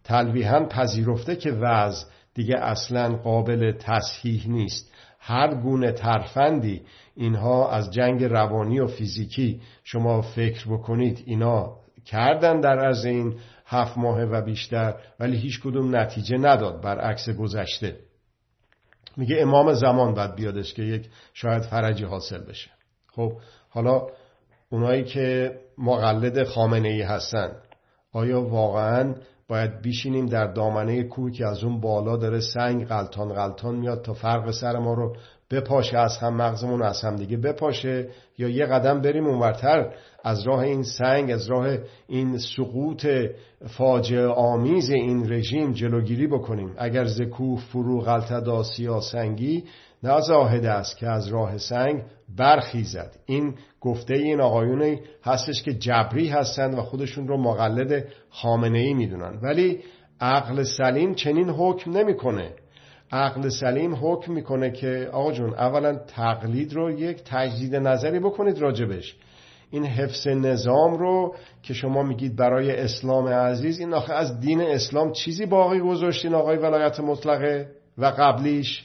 تلویحا 0.03 0.65
پذیرفته 0.65 1.35
که 1.35 1.51
وضع 1.51 2.05
دیگه 2.33 2.57
اصلا 2.57 3.15
قابل 3.15 3.71
تصحیح 3.71 4.49
نیست. 4.49 4.91
هر 5.19 5.55
گونه 5.55 5.91
ترفندی 5.91 6.81
اینها 7.15 7.71
از 7.71 7.91
جنگ 7.91 8.23
روانی 8.23 8.79
و 8.79 8.87
فیزیکی 8.87 9.61
شما 9.83 10.21
فکر 10.21 10.67
بکنید 10.69 11.23
اینا 11.25 11.75
کردن 12.05 12.59
در 12.59 12.85
از 12.85 13.05
این. 13.05 13.35
هفت 13.67 13.97
ماه 13.97 14.23
و 14.23 14.41
بیشتر 14.41 14.95
ولی 15.19 15.37
هیچ 15.37 15.61
کدوم 15.61 15.95
نتیجه 15.95 16.37
نداد 16.37 16.81
برعکس 16.81 17.29
گذشته. 17.29 17.99
میگه 19.17 19.37
امام 19.39 19.73
زمان 19.73 20.13
باید 20.13 20.35
بیادش 20.35 20.73
که 20.73 20.83
یک 20.83 21.09
شاید 21.33 21.63
فرجی 21.63 22.03
حاصل 22.03 22.43
بشه. 22.43 22.69
خب 23.07 23.33
حالا 23.69 24.07
اونایی 24.69 25.03
که 25.03 25.55
مقلد 25.77 26.43
خامنه 26.43 26.87
ای 26.87 27.01
هستن 27.01 27.51
آیا 28.13 28.41
واقعا 28.41 29.15
باید 29.47 29.81
بیشینیم 29.81 30.25
در 30.25 30.47
دامنه 30.47 31.03
کوه 31.03 31.31
که 31.31 31.45
از 31.45 31.63
اون 31.63 31.79
بالا 31.79 32.17
داره 32.17 32.39
سنگ 32.39 32.85
غلطان 32.85 33.33
غلطان 33.33 33.75
میاد 33.75 34.01
تا 34.01 34.13
فرق 34.13 34.51
سر 34.51 34.77
ما 34.77 34.93
رو 34.93 35.15
بپاشه 35.51 35.97
از 35.97 36.17
هم 36.17 36.35
مغزمون 36.35 36.81
از 36.81 37.01
هم 37.01 37.15
دیگه 37.15 37.37
بپاشه 37.37 38.09
یا 38.37 38.49
یه 38.49 38.65
قدم 38.65 39.01
بریم 39.01 39.25
اونورتر. 39.25 39.93
از 40.23 40.47
راه 40.47 40.59
این 40.59 40.83
سنگ 40.83 41.31
از 41.31 41.49
راه 41.49 41.77
این 42.07 42.37
سقوط 42.37 43.07
فاجعه 43.77 44.27
آمیز 44.27 44.89
این 44.89 45.33
رژیم 45.33 45.73
جلوگیری 45.73 46.27
بکنیم. 46.27 46.75
اگر 46.77 47.05
زکوه 47.05 47.59
فرو 47.59 48.01
غلطدا 48.01 48.63
سنگی 49.01 49.63
نه 50.03 50.21
زاهد 50.21 50.65
است 50.65 50.97
که 50.97 51.07
از 51.07 51.27
راه 51.27 51.57
سنگ 51.57 52.03
برخیزد. 52.37 53.15
این 53.25 53.55
گفته 53.81 54.13
این 54.13 54.41
آقایونی 54.41 55.01
هستش 55.23 55.63
که 55.63 55.73
جبری 55.73 56.29
هستند 56.29 56.77
و 56.77 56.81
خودشون 56.81 57.27
رو 57.27 57.37
مقلد 57.37 58.05
خامنه 58.29 58.79
ای 58.79 58.93
می‌دونن. 58.93 59.39
ولی 59.43 59.79
عقل 60.21 60.63
سلیم 60.63 61.15
چنین 61.15 61.49
حکم 61.49 61.91
نمی‌کنه. 61.91 62.51
عقل 63.11 63.49
سلیم 63.49 63.95
حکم 64.01 64.33
می‌کنه 64.33 64.71
که 64.71 65.09
آقا 65.11 65.31
جون 65.31 65.53
اولا 65.53 65.95
تقلید 65.95 66.73
رو 66.73 66.91
یک 66.91 67.21
تجدید 67.25 67.75
نظری 67.75 68.19
بکنید 68.19 68.59
راجبش. 68.59 69.15
این 69.71 69.85
حفظ 69.85 70.27
نظام 70.27 70.97
رو 70.97 71.35
که 71.63 71.73
شما 71.73 72.03
میگید 72.03 72.35
برای 72.35 72.71
اسلام 72.71 73.27
عزیز 73.27 73.79
این 73.79 73.93
آخه 73.93 74.13
از 74.13 74.39
دین 74.39 74.61
اسلام 74.61 75.11
چیزی 75.11 75.45
باقی 75.45 75.79
گذاشتین 75.79 76.33
آقای 76.33 76.57
ولایت 76.57 76.99
مطلقه 76.99 77.69
و 77.97 78.05
قبلیش؟ 78.05 78.83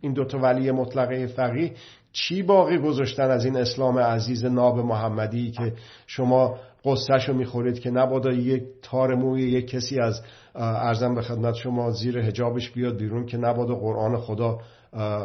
این 0.00 0.12
دوتا 0.12 0.38
ولی 0.38 0.70
مطلقه 0.70 1.26
فقیه 1.26 1.72
چی 2.12 2.42
باقی 2.42 2.78
گذاشتن 2.78 3.30
از 3.30 3.44
این 3.44 3.56
اسلام 3.56 3.98
عزیز 3.98 4.44
ناب 4.44 4.78
محمدی 4.78 5.50
که 5.50 5.72
شما 6.06 6.58
قصهشو 6.86 7.32
می‌خورید 7.32 7.80
که 7.80 7.90
نبادا 7.90 8.32
یک 8.32 8.62
تار 8.82 9.14
موی 9.14 9.42
یک 9.42 9.66
کسی 9.70 10.00
از 10.00 10.22
ارزم 10.54 11.14
به 11.14 11.22
خدمت 11.22 11.54
شما 11.54 11.90
زیر 11.90 12.18
هجابش 12.18 12.70
بیاد 12.70 12.96
بیرون 12.96 13.26
که 13.26 13.36
نبادا 13.36 13.74
قرآن 13.74 14.16
خدا 14.16 14.58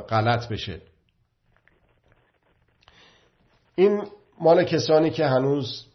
غلط 0.09 0.47
بشه. 0.47 0.81
این 3.75 4.03
مال 4.41 4.63
کسانی 4.63 5.09
که 5.09 5.25
هنوز 5.25 5.85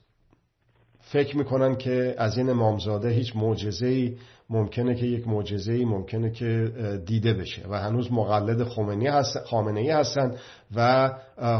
فکر 1.00 1.36
می‌کنن 1.36 1.76
که 1.76 2.14
از 2.18 2.38
این 2.38 2.50
امامزاده 2.50 3.08
هیچ 3.08 3.36
معجزه‌ای 3.36 4.16
ممکنه 4.50 4.94
که 4.94 5.06
یک 5.06 5.28
معجزه‌ای 5.28 5.84
ممکنه 5.84 6.30
که 6.30 6.72
دیده 7.06 7.34
بشه 7.34 7.62
و 7.68 7.78
هنوز 7.78 8.12
مقلد 8.12 8.64
خمینی 8.64 9.06
هست 9.06 9.38
خامنه‌ای 9.38 9.90
هستن 9.90 10.36
و 10.76 11.10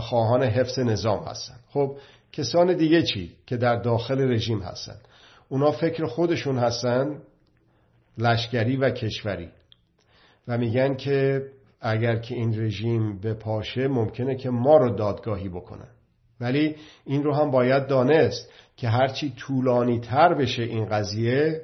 خواهان 0.01 0.43
حفظ 0.43 0.79
نظام 0.79 1.25
هستن. 1.25 1.55
خب 1.71 1.97
کسان 2.37 2.77
دیگه 2.77 3.03
چی 3.03 3.33
که 3.47 3.57
در 3.57 3.77
داخل 3.77 4.33
رژیم 4.33 4.61
هستن؟ 4.61 4.97
اونا 5.49 5.71
فکر 5.71 6.07
خودشون 6.07 6.59
هستن 6.59 7.23
لشکری 8.19 8.77
و 8.77 8.91
کشوری. 8.91 9.49
و 10.49 10.59
میگن 10.59 10.95
که 10.95 11.47
اگر 11.81 12.17
که 12.17 12.35
این 12.35 12.61
رژیم 12.61 13.21
به 13.21 13.35
پاشه 13.35 13.89
ممکنه 13.89 14.37
که 14.37 14.51
ما 14.51 14.77
رو 14.77 14.97
دادگاهی 14.97 15.49
بکنن. 15.49 15.89
ولی 16.41 16.77
این 17.05 17.25
رو 17.25 17.35
هم 17.35 17.51
باید 17.51 17.87
دانست 17.87 18.51
که 18.77 18.89
هرچی 18.89 19.33
طولانی 19.37 20.01
تر 20.01 20.35
بشه 20.35 20.63
این 20.63 20.85
قضیه 20.85 21.63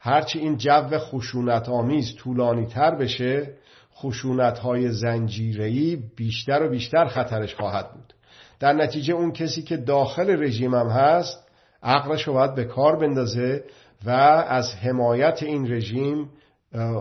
هرچی 0.00 0.38
این 0.38 0.56
جو 0.56 0.98
خشونت 0.98 1.68
آمیز 1.68 2.14
طولانی 2.16 2.66
تر 2.66 2.94
بشه 2.94 3.50
خشونت 3.94 4.58
های 4.58 4.92
زنجیری 4.92 6.02
بیشتر 6.16 6.62
و 6.62 6.70
بیشتر 6.70 7.06
خطرش 7.06 7.54
خواهد 7.54 7.92
بود. 7.92 8.14
در 8.62 8.72
نتیجه 8.72 9.14
اون 9.14 9.32
کسی 9.32 9.62
که 9.62 9.76
داخل 9.76 10.42
رژیم 10.42 10.74
هم 10.74 10.88
هست 10.88 11.48
عقلش 11.82 12.22
رو 12.28 12.32
باید 12.32 12.54
به 12.54 12.64
کار 12.64 12.96
بندازه 12.96 13.64
و 14.04 14.10
از 14.48 14.74
حمایت 14.74 15.42
این 15.42 15.72
رژیم 15.72 16.30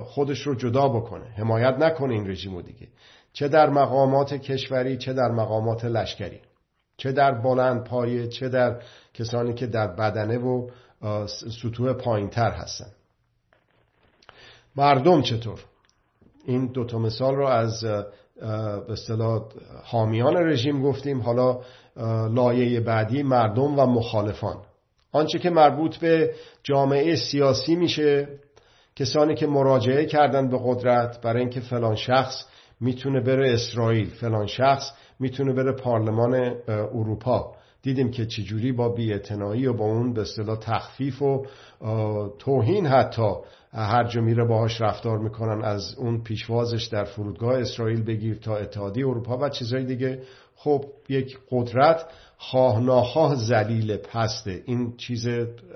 خودش 0.06 0.42
رو 0.48 0.56
جدا 0.56 0.88
بکنه. 0.88 1.26
حمایت 1.26 1.76
نکنه 1.80 2.14
این 2.14 2.30
رژیم 2.30 2.56
رو 2.56 2.62
دیگه. 2.62 2.88
چه 3.34 3.48
در 3.48 3.70
مقامات 3.70 4.34
کشوری 4.34 4.98
چه 4.98 5.14
در 5.14 5.32
مقامات 5.32 5.86
لشکری. 5.86 6.40
چه 6.98 7.12
در 7.12 7.32
بلند 7.32 7.84
پایه 7.84 8.28
چه 8.28 8.50
در 8.50 8.82
کسانی 9.14 9.54
که 9.54 9.68
در 9.68 9.88
بدنه 9.88 10.38
و 10.38 10.70
سطوح 11.28 11.94
پایین 11.94 12.30
تر 12.30 12.52
هستن. 12.52 12.92
مردم 14.76 15.22
چطور؟ 15.22 15.60
این 16.46 16.66
دوتا 16.66 17.00
مثال 17.00 17.36
رو 17.36 17.46
از 17.46 17.86
به 18.42 18.92
اصطلاح 18.92 19.42
حامیان 19.84 20.38
رژیم 20.38 20.82
گفتیم 20.82 21.22
حالا 21.22 21.60
لایه 22.28 22.80
بعدی 22.80 23.24
مردم 23.24 23.80
و 23.80 23.86
مخالفان. 23.86 24.58
آنچه 25.12 25.40
که 25.40 25.50
مربوط 25.50 25.98
به 25.98 26.34
جامعه 26.64 27.16
سیاسی 27.16 27.76
میشه 27.76 28.28
کسانی 28.96 29.36
که 29.36 29.48
مراجعه 29.48 30.06
کردن 30.06 30.50
به 30.50 30.60
قدرت 30.64 31.22
برای 31.22 31.42
اینکه 31.42 31.60
فلان 31.60 31.96
شخص 31.96 32.46
می‌تونه 32.82 33.22
بره 33.22 33.54
اسرائیل 33.54 34.10
فلان 34.10 34.48
شخص 34.48 34.92
می‌تونه 35.20 35.54
بره 35.54 35.72
پارلمان 35.72 36.56
اروپا. 36.68 37.56
دیدیم 37.84 38.12
که 38.12 38.26
چجوری 38.26 38.72
با 38.72 38.90
بیاعتنایی 38.90 39.68
و 39.68 39.74
با 39.74 39.86
اون 39.86 40.14
به 40.14 40.22
اصطلاح 40.22 40.58
تخفیف 40.60 41.22
و 41.22 41.46
توهین 42.40 42.86
حتی 42.86 43.32
هر 43.74 44.04
جا 44.04 44.22
میره 44.22 44.46
باهاش 44.46 44.82
رفتار 44.82 45.18
می‌کنن 45.18 45.64
از 45.64 45.96
اون 45.98 46.24
پیشوازش 46.24 46.84
در 46.84 47.04
فرودگاه 47.04 47.60
اسرائیل 47.60 48.04
بگیر 48.04 48.38
تا 48.38 48.58
اتحادیه 48.58 49.08
اروپا 49.08 49.38
و 49.38 49.50
چیزهای 49.50 49.86
دیگه. 49.86 50.22
خب 50.56 50.86
یک 51.10 51.40
قدرت 51.52 52.06
خواه 52.38 52.80
ناخواه 52.80 53.36
زلیل 53.36 53.98
پسته. 53.98 54.62
این 54.66 54.98
چیز 54.98 55.28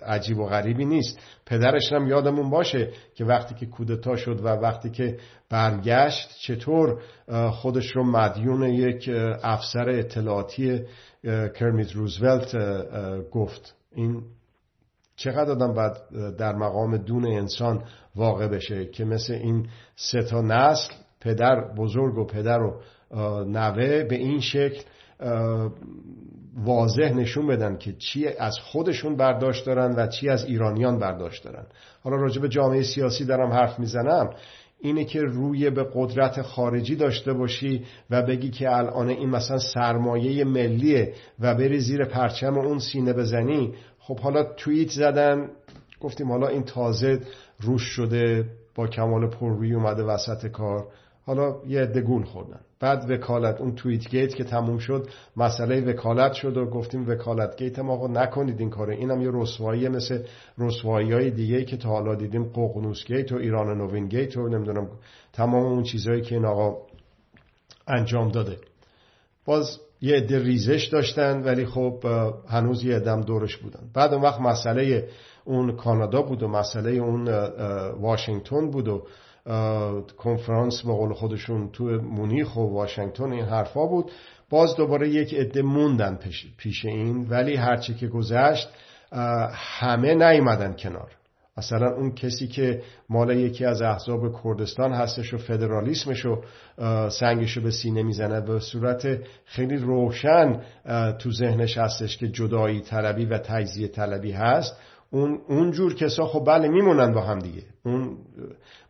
عجیب 0.06 0.40
و 0.40 0.46
غریبی 0.46 0.86
نیست. 0.86 1.20
پدرش 1.46 1.94
هم 1.94 2.08
یادمون 2.08 2.50
باشه 2.50 2.92
که 3.16 3.26
وقتی 3.26 3.56
که 3.56 3.66
کودتا 3.66 4.16
شد 4.16 4.40
و 4.46 4.48
وقتی 4.48 4.90
که 4.90 5.18
برگشت 5.50 6.30
چطور 6.42 7.02
خودش 7.52 7.96
رو 7.96 8.04
مدیون 8.04 8.64
یک 8.64 9.10
افسر 9.44 9.90
اطلاعاتی 9.90 10.82
کرمیت 11.60 11.92
روزولت 11.92 12.56
گفت. 13.32 13.76
این 13.96 14.22
چقدر 15.16 15.52
آدم 15.52 15.74
باید 15.74 15.94
در 16.38 16.56
مقام 16.56 16.98
دون 16.98 17.26
انسان 17.26 17.84
واقع 18.16 18.48
بشه 18.48 18.86
که 18.86 19.06
مثل 19.06 19.34
این 19.34 19.68
سه 19.96 20.24
تا 20.24 20.42
نسل 20.42 20.94
پدر 21.22 21.74
بزرگ 21.78 22.18
و 22.18 22.26
پدر 22.26 22.60
و 22.62 22.82
نوه 23.44 24.04
به 24.04 24.16
این 24.16 24.40
شکل 24.40 24.82
واضح 26.64 27.14
نشون 27.14 27.48
بدن 27.48 27.78
که 27.78 27.94
چی 27.94 28.28
از 28.28 28.56
خودشون 28.60 29.16
برداشت 29.16 29.66
دارن 29.66 29.96
و 29.96 30.08
چی 30.08 30.30
از 30.30 30.46
ایرانیان 30.46 31.00
برداشت 31.00 31.44
دارن. 31.44 31.66
حالا 32.04 32.16
راجع 32.16 32.42
به 32.42 32.50
جامعه 32.50 32.84
سیاسی 32.84 33.26
دارم 33.26 33.52
حرف 33.52 33.80
می‌زنم. 33.80 34.30
اینه 34.80 35.06
که 35.06 35.22
روی 35.22 35.70
به 35.70 35.88
قدرت 35.94 36.42
خارجی 36.42 36.96
داشته 36.96 37.34
باشی 37.34 37.86
و 38.10 38.22
بگی 38.22 38.50
که 38.50 38.76
الان 38.76 39.10
این 39.10 39.30
مثلا 39.30 39.58
سرمایه 39.58 40.44
ملیه 40.44 41.14
و 41.40 41.56
بری 41.56 41.80
زیر 41.80 42.06
پرچم 42.06 42.58
اون 42.58 42.80
سینه 42.80 43.14
بزنی 43.14 43.74
خب 44.08 44.20
حالا 44.20 44.44
توییت 44.44 44.90
زدن 44.90 45.50
گفتیم 46.02 46.32
حالا 46.32 46.48
این 46.48 46.64
تازه 46.64 47.20
روش 47.60 47.82
شده 47.82 48.46
با 48.76 48.88
کمال 48.88 49.28
پروی 49.30 49.74
اومده 49.74 50.04
وسط 50.04 50.48
کار. 50.48 50.88
حالا 51.26 51.56
یه 51.68 51.82
عده 51.82 52.02
گول 52.02 52.24
خوردن. 52.24 52.60
بعد 52.80 53.12
وکالت 53.12 53.62
اون 53.62 53.76
توییت 53.76 54.10
گیت 54.10 54.36
که 54.36 54.44
تموم 54.44 54.78
شد 54.78 55.10
مسئله 55.38 55.82
وکالت 55.82 56.34
شد 56.34 56.58
و 56.58 56.66
گفتیم 56.66 57.10
وکالت 57.10 57.58
گیت 57.58 57.80
ما 57.80 57.94
آقا 57.94 58.08
نکنید 58.08 58.60
این 58.60 58.70
کاره. 58.70 58.96
اینم 58.96 59.22
یه 59.22 59.30
رسوایی 59.34 59.88
مثل 59.88 60.24
رسوایی 60.58 61.14
های 61.14 61.32
دیگه 61.32 61.66
که 61.66 61.78
تا 61.78 61.90
حالا 61.90 62.16
دیدیم 62.16 62.44
ققنوس 62.44 63.06
گیت 63.06 63.32
و 63.32 63.36
ایران 63.36 63.78
نوین 63.78 64.08
گیت 64.08 64.38
و 64.38 64.48
نمی‌دونم 64.48 64.90
تمام 65.34 65.66
اون 65.66 65.84
چیزهایی 65.84 66.22
که 66.22 66.36
این 66.36 66.46
آقا 66.46 66.78
انجام 67.88 68.32
داده. 68.32 68.58
باز 69.46 69.80
یه 70.06 70.16
عده 70.16 70.40
ریزش 70.40 70.86
داشتن 70.86 71.44
ولی 71.44 71.66
خب 71.66 72.06
هنوز 72.50 72.84
یه 72.84 72.96
عدم 72.96 73.22
دورش 73.22 73.58
بودن. 73.58 73.90
بعد 73.94 74.14
اون 74.14 74.24
وقت 74.24 74.42
مسئله 74.42 75.10
اون 75.46 75.76
کانادا 75.76 76.22
بود 76.22 76.44
و 76.44 76.48
مسئله 76.48 76.92
اون 76.92 77.28
واشنگتن 78.00 78.72
بود 78.72 78.88
و 78.88 79.04
کنفرانس 80.18 80.82
به 80.82 80.94
قول 80.94 81.14
خودشون 81.14 81.70
تو 81.72 81.84
مونیخ 81.84 82.56
و 82.56 82.60
واشنگتن 82.60 83.32
این 83.32 83.46
حرفا 83.46 83.86
بود. 83.86 84.12
باز 84.50 84.76
دوباره 84.76 85.10
یک 85.10 85.34
عده 85.34 85.62
موندن 85.62 86.20
پیش 86.58 86.86
این 86.86 87.28
ولی 87.30 87.56
هرچی 87.56 87.94
که 87.94 88.08
گذشت 88.08 88.70
همه 89.54 90.16
نیومدن 90.16 90.74
کنار. 90.74 91.12
مثلا 91.58 91.96
اون 91.96 92.12
کسی 92.12 92.48
که 92.48 92.82
مال 93.10 93.38
یکی 93.38 93.66
از 93.66 93.82
احزاب 93.82 94.44
کردستان 94.44 94.94
هستش 94.94 95.34
و 95.34 95.38
فدرالیسمش 95.38 96.26
و 96.26 96.42
سنگشو 97.10 97.62
به 97.62 97.72
سینه 97.72 98.04
می‌زنه 98.04 98.42
به 98.42 98.60
صورت 98.60 99.20
خیلی 99.46 99.78
روشن 99.78 100.62
تو 101.20 101.32
ذهنش 101.32 101.78
هستش 101.78 102.18
که 102.18 102.28
جدایی 102.28 102.82
طلبی 102.82 103.26
و 103.26 103.38
تجزیه 103.38 103.88
طلبی 103.88 104.32
هست. 104.32 104.78
اون 105.12 105.40
اونجور 105.48 105.96
کسا 105.96 106.26
خب 106.26 106.44
بله 106.48 106.68
میمونن 106.68 107.14
با 107.14 107.22
هم 107.22 107.40
دیگه. 107.40 107.64
اون 107.86 108.18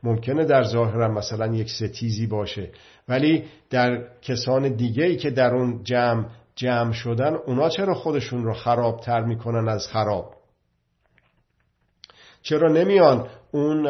ممکنه 0.04 0.46
در 0.46 0.64
ظاهرم 0.64 1.14
مثلا 1.14 1.56
یک 1.56 1.70
ستیزی 1.70 2.28
باشه. 2.28 2.70
ولی 3.08 3.44
در 3.70 4.08
کسان 4.22 4.76
دیگه 4.76 5.04
ای 5.04 5.16
که 5.16 5.30
در 5.30 5.56
اون 5.56 5.84
جمع 5.84 6.26
جمع 6.56 6.92
شدن 6.92 7.36
اونا 7.48 7.70
چرا 7.70 7.94
خودشون 7.94 8.44
رو 8.44 8.54
خرابتر 8.54 9.22
می‌کنن 9.22 9.68
از 9.68 9.88
خراب؟ 9.88 10.35
چرا 12.46 12.72
نمیان 12.72 13.28
اون 13.52 13.88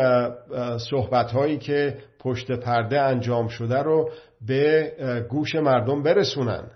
صحبت 0.78 1.32
هایی 1.32 1.58
که 1.58 1.98
پشت 2.20 2.52
پرده 2.52 3.02
انجام 3.02 3.48
شده 3.48 3.82
رو 3.82 4.10
به 4.48 5.26
گوش 5.30 5.56
مردم 5.56 6.04
برسونن؟ 6.04 6.72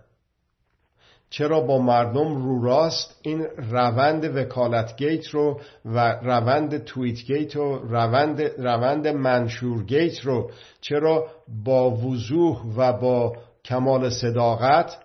چرا 1.29 1.61
با 1.61 1.77
مردم 1.77 2.35
رو 2.35 2.63
راست 2.63 3.19
این 3.21 3.47
روند 3.71 4.37
وکالت 4.37 4.95
گیت 4.97 5.27
رو 5.27 5.59
و 5.85 6.19
روند 6.23 6.83
توییت 6.83 7.17
گیت 7.17 7.55
و 7.55 7.75
روند, 7.75 8.41
روند 8.41 9.07
منشور 9.07 9.83
گیت 9.83 10.19
رو 10.19 10.51
چرا 10.81 11.27
با 11.63 11.91
وضوح 11.91 12.63
و 12.77 12.93
با 12.93 13.33
کمال 13.65 14.09
صداقت 14.09 14.97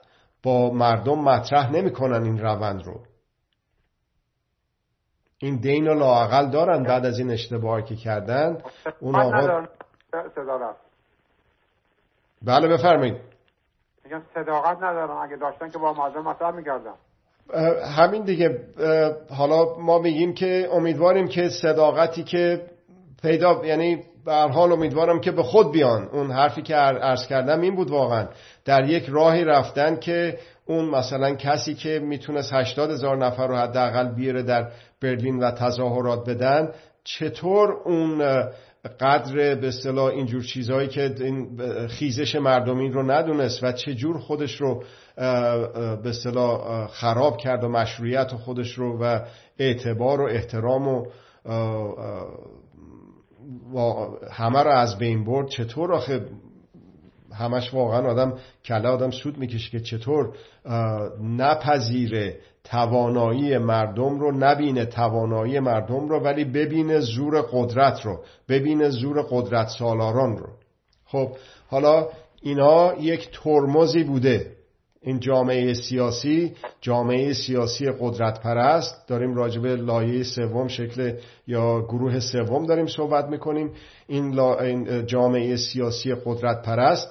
با 0.43 0.71
مردم 0.71 1.19
مطرح 1.19 1.73
نمی‌کنن 1.73 2.25
این 2.25 2.39
روند 2.39 2.83
رو؟ 2.83 3.01
این 5.45 5.57
دین 5.57 5.87
رو 5.87 5.95
لاقل 5.95 6.51
دارن 6.51 6.83
بعد 6.83 7.07
از 7.07 7.19
این 7.19 7.31
اشتباهی 7.31 7.83
که 7.83 7.97
کردن. 7.97 8.59
اون 9.01 9.15
آقا 9.15 9.67
بله 12.43 12.69
بفرمایید. 12.69 13.17
میگم 14.05 14.23
صداقت 14.35 14.77
ندارم. 14.77 15.17
اگه 15.17 15.37
داشتن 15.37 15.71
که 15.71 15.79
با 15.79 15.93
مردم 15.93 16.23
مطرح 16.23 16.51
می‌کردم. 16.51 16.95
همین 17.97 18.25
دیگه. 18.25 18.61
حالا 19.31 19.79
ما 19.79 19.99
میگیم 19.99 20.35
که 20.35 20.69
امیدواریم 20.73 21.29
که 21.29 21.49
صداقتی 21.49 22.25
که 22.25 22.67
پیدا 23.23 23.65
یعنی 23.65 24.05
به 24.27 24.35
حال 24.35 24.73
امیدوارم 24.73 25.21
که 25.21 25.31
به 25.31 25.43
خود 25.43 25.73
بیان. 25.73 26.09
اون 26.13 26.31
حرفی 26.31 26.63
که 26.63 26.75
عرض 26.75 27.27
کردم 27.27 27.61
این 27.61 27.77
بود 27.77 27.91
واقعا. 27.91 28.29
در 28.65 28.89
یک 28.89 29.07
راهی 29.09 29.45
رفتن 29.45 29.97
که 29.97 30.39
اون 30.67 30.85
مثلا 30.85 31.35
کسی 31.35 31.75
که 31.75 31.99
می‌تونست 31.99 32.53
80 32.53 32.91
هزار 32.91 33.17
نفر 33.27 33.47
رو 33.47 33.57
حداقل 33.57 34.15
بیاره 34.15 34.43
در 34.43 34.71
برلین 35.03 35.39
و 35.39 35.51
تظاهرات 35.51 36.29
بدن 36.29 36.69
چطور 37.05 37.73
اون 37.85 38.19
قدر 39.01 39.55
به 39.55 39.69
اصطلاح 39.69 40.07
اینجور 40.07 40.43
چیزهایی 40.43 40.89
که 40.89 41.15
این 41.21 41.59
خیزش 41.87 42.35
مردمی 42.35 42.91
رو 42.91 43.11
ندونست 43.11 43.65
و 43.65 43.73
چجور 43.73 44.19
خودش 44.19 44.61
رو 44.61 44.83
به 45.17 46.09
اصطلاح 46.09 46.87
خراب 46.87 47.37
کرد 47.37 47.65
و 47.65 47.69
مشروعیت 47.69 48.31
خودش 48.33 48.73
رو 48.73 48.99
و 49.03 49.21
اعتبار 49.59 50.21
و 50.21 50.29
احترام 50.29 50.89
و 50.89 51.07
همه 54.31 54.63
رو 54.63 54.71
از 54.71 54.99
بین 54.99 55.25
برد. 55.25 55.49
چطور 55.49 55.93
آخه؟ 55.93 56.27
همش 57.35 57.75
واقعا 57.75 58.11
آدم 58.11 58.39
کله 58.65 58.89
آدم 58.89 59.11
سود 59.11 59.39
می‌کشه 59.39 59.71
که 59.71 59.81
چطور 59.81 60.35
نپذیره 61.23 62.39
توانایی 62.65 63.59
مردم 63.59 64.21
رو 64.21 64.33
نبینه 64.33 64.87
توانایی 64.87 65.61
مردم 65.61 66.09
رو 66.09 66.21
ولی 66.21 66.45
ببینه 66.45 67.01
زور 67.01 67.41
قدرت 67.53 68.01
رو 68.03 68.25
ببینه 68.49 68.89
زور 68.91 69.23
قدرت 69.31 69.69
سالاران 69.69 70.37
رو. 70.37 70.47
خب 71.05 71.29
حالا 71.69 72.09
اینا 72.43 72.95
یک 72.95 73.31
ترمزی 73.33 74.05
بوده. 74.05 74.54
این 75.05 75.21
جامعه 75.21 75.75
سیاسی 75.75 76.53
جامعه 76.81 77.33
سیاسی 77.33 77.91
قدرت 78.01 78.41
پرست 78.41 79.09
داریم 79.09 79.35
راجب 79.35 79.67
لایه 79.67 80.23
سوم 80.23 80.69
شکل 80.69 81.13
یا 81.47 81.81
گروه 81.81 82.21
سوم 82.21 82.67
داریم 82.67 82.87
صحبت 82.87 83.25
می‌کنیم. 83.25 83.73
این 84.07 84.37
جامعه 85.07 85.57
سیاسی 85.57 86.15
قدرت 86.25 86.63
پرست 86.63 87.09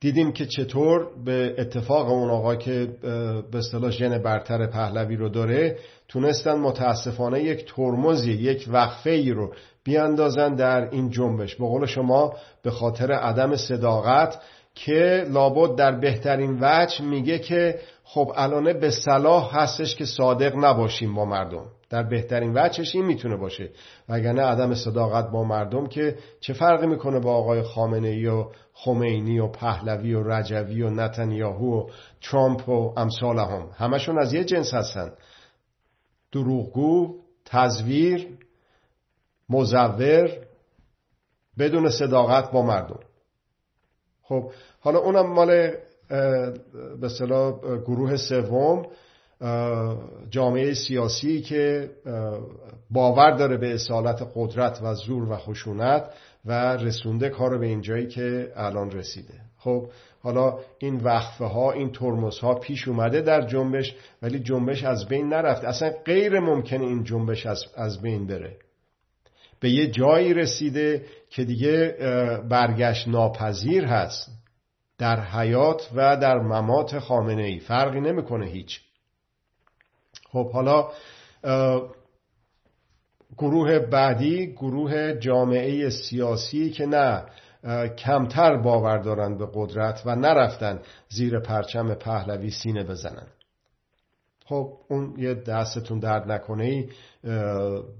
دیدیم 0.00 0.32
که 0.32 0.46
چطور 0.46 1.06
به 1.24 1.54
اتفاق 1.58 2.08
اون 2.08 2.30
آقا 2.30 2.56
که 2.56 2.88
به 3.52 3.58
اصطلاح 3.58 3.90
ژن 3.90 4.18
برتر 4.18 4.66
پهلوی 4.66 5.16
رو 5.16 5.28
داره 5.28 5.78
تونستن 6.08 6.58
متاسفانه 6.58 7.42
یک 7.42 7.74
ترمزی 7.74 8.32
یک 8.32 8.68
وقفه 8.72 9.10
ای 9.10 9.30
رو 9.30 9.54
بیاندازن 9.84 10.54
در 10.54 10.88
این 10.90 11.10
جنبش. 11.10 11.54
به 11.54 11.64
قول 11.64 11.86
شما 11.86 12.34
به 12.62 12.70
خاطر 12.70 13.12
عدم 13.12 13.56
صداقت 13.56 14.38
که 14.74 15.26
لابد 15.28 15.76
در 15.78 15.92
بهترین 15.92 16.58
وجه 16.60 17.04
میگه 17.04 17.38
که 17.38 17.80
خب 18.04 18.32
الانه 18.36 18.72
به 18.72 18.90
صلاح 18.90 19.56
هستش 19.56 19.96
که 19.96 20.04
صادق 20.04 20.56
نباشیم 20.56 21.14
با 21.14 21.24
مردم. 21.24 21.66
در 21.90 22.02
بهترین 22.02 22.52
وجهش 22.58 22.94
این 22.94 23.04
می‌تونه 23.04 23.36
باشه. 23.36 23.70
وگرنه 24.08 24.42
عدم 24.42 24.74
صداقت 24.74 25.30
با 25.30 25.44
مردم 25.44 25.86
که 25.86 26.16
چه 26.40 26.52
فرقی 26.52 26.86
می‌کنه 26.86 27.20
با 27.20 27.34
آقای 27.34 27.62
خامنه 27.62 28.08
ای 28.08 28.26
و 28.26 28.46
خمینی 28.74 29.38
و 29.38 29.46
پهلوی 29.46 30.14
و 30.14 30.28
رجوی 30.28 30.82
و 30.82 30.90
نتانیاهو 30.90 31.80
و 31.80 31.90
ترامپ 32.22 32.68
و 32.68 32.92
امثال 32.96 33.38
هم؟ 33.38 33.68
همشون 33.76 34.18
از 34.18 34.32
یه 34.32 34.44
جنس 34.44 34.74
هستن. 34.74 35.12
دروغگو 36.32 37.14
تزویر 37.44 38.28
مزور 39.48 40.30
بدون 41.58 41.88
صداقت 41.88 42.50
با 42.50 42.62
مردم. 42.62 43.00
خب 44.22 44.50
حالا 44.80 44.98
اونم 44.98 45.26
مال 45.26 45.70
به 47.00 47.06
اصطلاح 47.06 47.52
گروه 47.86 48.16
سوم 48.16 48.86
جامعه 50.30 50.74
سیاسی 50.74 51.40
که 51.40 51.90
باور 52.90 53.30
داره 53.30 53.56
به 53.56 53.74
اصالت 53.74 54.28
قدرت 54.34 54.80
و 54.82 54.94
زور 54.94 55.30
و 55.30 55.36
خشونت 55.36 56.10
و 56.44 56.76
رسونده 56.76 57.28
کار 57.28 57.58
به 57.58 57.66
اینجایی 57.66 58.06
که 58.06 58.52
الان 58.56 58.90
رسیده. 58.90 59.34
خب 59.58 59.86
حالا 60.22 60.58
این 60.78 60.96
وقفه 60.96 61.44
ها 61.44 61.72
این 61.72 61.92
ترمز 61.92 62.38
ها 62.38 62.54
پیش 62.54 62.88
اومده 62.88 63.20
در 63.20 63.46
جنبش 63.46 63.96
ولی 64.22 64.38
جنبش 64.38 64.84
از 64.84 65.08
بین 65.08 65.28
نرفته 65.28 65.68
اصلا 65.68 65.92
غیر 66.04 66.40
ممکنه 66.40 66.84
این 66.84 67.04
جنبش 67.04 67.46
از, 67.46 67.64
از 67.76 68.02
بین 68.02 68.26
بره. 68.26 68.56
به 69.62 69.70
یه 69.70 69.86
جایی 69.86 70.34
رسیده 70.34 71.06
که 71.30 71.44
دیگه 71.44 71.96
برگشت 72.48 73.08
ناپذیر 73.08 73.84
هست. 73.84 74.28
در 74.98 75.20
حیات 75.20 75.90
و 75.94 76.16
در 76.16 76.38
ممات 76.38 76.98
خامنه 76.98 77.42
ای 77.42 77.58
فرقی 77.58 78.00
نمی‌کنه 78.00 78.46
هیچ. 78.46 78.80
خب 80.30 80.50
حالا 80.50 80.90
گروه 83.38 83.78
بعدی 83.78 84.52
گروه 84.52 85.12
جامعه 85.12 85.90
سیاسی 85.90 86.70
که 86.70 86.86
نه 86.86 87.24
کمتر 87.98 88.56
باور 88.56 88.98
دارند 88.98 89.38
به 89.38 89.46
قدرت 89.54 90.02
و 90.06 90.16
نرفتن 90.16 90.82
زیر 91.08 91.40
پرچم 91.40 91.94
پهلوی 91.94 92.50
سینه 92.50 92.84
بزنن. 92.84 93.26
خب 94.52 94.72
اون 94.88 95.14
یه 95.18 95.34
دستتون 95.34 95.98
درد 95.98 96.32
نکنه 96.32 96.64
ای 96.64 96.88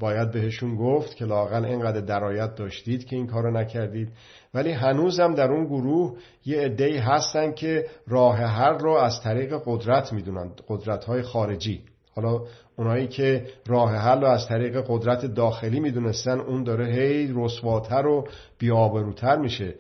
باید 0.01 0.31
بهشون 0.31 0.77
گفت 0.77 1.17
که 1.17 1.25
لاقل 1.25 1.65
اینقدر 1.65 2.01
درایت 2.01 2.55
داشتید 2.55 3.05
که 3.05 3.17
این 3.17 3.27
کارو 3.27 3.51
نکردید. 3.51 4.09
ولی 4.55 4.71
هنوزم 4.71 5.35
در 5.35 5.53
اون 5.53 5.65
گروه 5.65 6.19
یه 6.45 6.61
عده‌ای 6.61 6.99
هستن 6.99 7.53
که 7.53 7.87
راه 8.07 8.37
هر 8.37 8.79
رو 8.79 8.91
از 8.91 9.21
طریق 9.21 9.63
قدرت 9.67 10.13
می‌دونن 10.13 10.51
قدرت 10.69 11.05
های 11.05 11.23
خارجی. 11.23 11.81
حالا 12.15 12.41
اونایی 12.77 13.09
که 13.09 13.47
راه 13.67 13.95
حل 13.95 14.21
رو 14.21 14.27
از 14.27 14.49
طریق 14.49 14.85
قدرت 14.89 15.27
داخلی 15.27 15.81
می‌دونستن 15.81 16.41
اون 16.41 16.65
داره 16.65 16.87
هی 16.87 17.33
رسواتر 17.37 18.07
و 18.07 18.29
بیابروتر 18.59 19.37
میشه. 19.37 19.75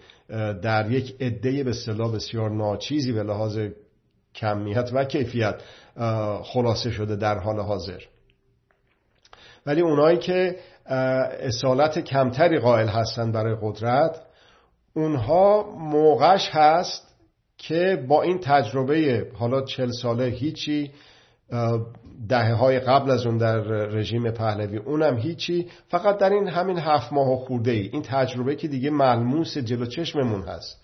در 0.63 0.91
یک 0.91 1.17
عده 1.21 1.65
به 1.65 1.73
صلاح 1.73 2.15
بسیار 2.15 2.51
ناچیزی 2.51 3.13
به 3.13 3.23
لحاظ 3.23 3.59
کمیت 4.35 4.91
و 4.93 5.05
کیفیت 5.05 5.55
خلاصه 6.43 6.91
شده 6.91 7.17
در 7.17 7.39
حال 7.39 7.61
حاضر. 7.61 8.01
ولی 9.67 9.81
اونایی 9.81 10.19
که 10.19 10.57
اصالت 11.41 11.99
کمتری 11.99 12.59
قائل 12.59 12.89
هستن 12.89 13.33
برای 13.33 13.57
قدرت 13.63 14.21
اونها 14.95 15.75
موقعش 15.79 16.51
هست 16.53 17.13
که 17.59 18.05
با 18.09 18.23
این 18.23 18.39
تجربه 18.39 19.27
حالا 19.35 19.63
چل 19.63 19.91
ساله 19.91 20.25
هیچی 20.25 20.91
دهه 22.29 22.53
های 22.55 22.81
قبل 22.81 23.11
از 23.11 23.27
اون 23.27 23.39
در 23.39 23.59
رژیم 23.87 24.31
پهلوی 24.31 24.77
اونم 24.77 25.17
هیچی 25.17 25.69
فقط 25.89 26.19
در 26.19 26.31
این 26.31 26.49
همین 26.49 26.79
هفت 26.79 27.13
ماه 27.13 27.37
خورده 27.37 27.71
ای. 27.71 27.91
این 27.93 28.03
تجربه 28.03 28.57
که 28.57 28.69
دیگه 28.69 28.91
ملموس 28.91 29.59
جلو 29.59 29.87
چشممون 29.87 30.43
هست. 30.43 30.82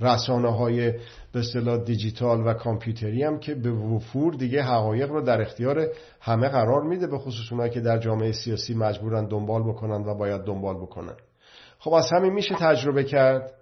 رسانه 0.00 0.56
های 0.56 0.92
به 1.32 1.40
اصطلاح 1.40 1.84
دیجیتال 1.84 2.46
و 2.46 2.54
کامپیوتری 2.54 3.22
هم 3.22 3.38
که 3.38 3.54
به 3.54 3.70
وفور 3.70 4.34
دیگه 4.34 4.62
حقایق 4.62 5.10
رو 5.10 5.22
در 5.22 5.40
اختیار 5.40 5.86
همه 6.20 6.48
قرار 6.48 6.82
میده 6.82 7.06
به 7.06 7.18
خصوص 7.18 7.52
اونایی 7.52 7.70
که 7.70 7.80
در 7.80 7.98
جامعه 7.98 8.32
سیاسی 8.32 8.74
مجبورن 8.74 9.26
دنبال 9.26 9.62
بکنن 9.62 10.04
و 10.04 10.14
باید 10.14 10.42
دنبال 10.42 10.76
بکنن. 10.76 11.16
خب 11.78 11.92
از 11.92 12.10
همین 12.12 12.32
میشه 12.32 12.54
تجربه 12.54 13.04
کرد. 13.04 13.52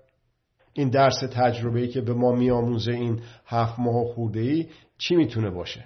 این 0.73 0.89
درس 0.89 1.21
تجربه 1.21 1.81
ای 1.81 1.89
که 1.89 2.01
به 2.01 2.15
ما 2.15 2.33
میآموزه 2.33 2.93
این 2.93 3.21
هفت 3.47 3.79
ماه 3.79 4.05
خورده 4.05 4.41
ای 4.41 4.69
چی 4.99 5.17
می‌تونه 5.17 5.51
باشه؟ 5.51 5.85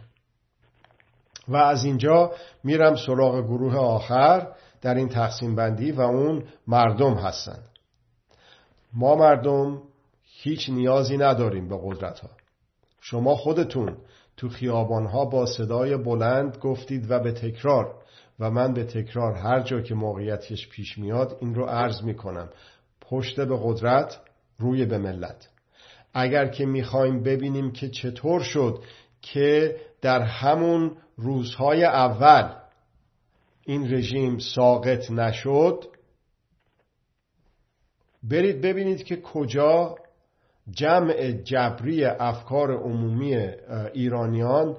و 1.48 1.56
از 1.56 1.84
اینجا 1.84 2.32
میرم 2.64 2.96
سراغ 2.96 3.44
گروه 3.44 3.76
آخر 3.76 4.48
در 4.82 4.94
این 4.94 5.08
تقسیم 5.08 5.54
بندی 5.54 5.92
و 5.92 6.00
اون 6.00 6.44
مردم 6.66 7.14
هستند 7.14 7.68
ما 8.92 9.14
مردم 9.14 9.82
هیچ 10.42 10.70
نیازی 10.70 11.16
نداریم 11.16 11.68
به 11.68 11.78
قدرت 11.82 12.20
ها 12.20 12.30
شما 13.00 13.36
خودتون 13.36 13.96
تو 14.36 14.48
خیابان 14.48 15.06
ها 15.06 15.24
با 15.24 15.46
صدای 15.46 15.96
بلند 15.96 16.56
گفتید 16.56 17.10
و 17.10 17.20
به 17.20 17.32
تکرار 17.32 17.94
و 18.40 18.50
من 18.50 18.72
به 18.72 18.84
تکرار 18.84 19.32
هر 19.32 19.60
جا 19.60 19.80
که 19.80 19.94
موقعیتش 19.94 20.68
پیش 20.68 20.98
میاد 20.98 21.36
این 21.40 21.54
رو 21.54 21.64
عرض 21.64 22.02
می‌کنم. 22.02 22.48
پشت 23.00 23.40
به 23.40 23.58
قدرت 23.62 24.20
روی 24.58 24.86
به 24.86 24.98
ملت. 24.98 25.48
اگر 26.14 26.46
که 26.46 26.66
می‌خوایم 26.66 27.22
ببینیم 27.22 27.72
که 27.72 27.88
چطور 27.88 28.40
شد 28.40 28.84
که 29.22 29.76
در 30.00 30.22
همون 30.22 30.96
روزهای 31.16 31.84
اول 31.84 32.54
این 33.66 33.94
رژیم 33.94 34.38
ساقط 34.38 35.10
نشد 35.10 35.84
برید 38.22 38.60
ببینید 38.60 39.02
که 39.04 39.16
کجا 39.16 39.94
جمع 40.72 41.32
جبری 41.32 42.04
افکار 42.04 42.72
عمومی 42.72 43.34
ایرانیان 43.92 44.76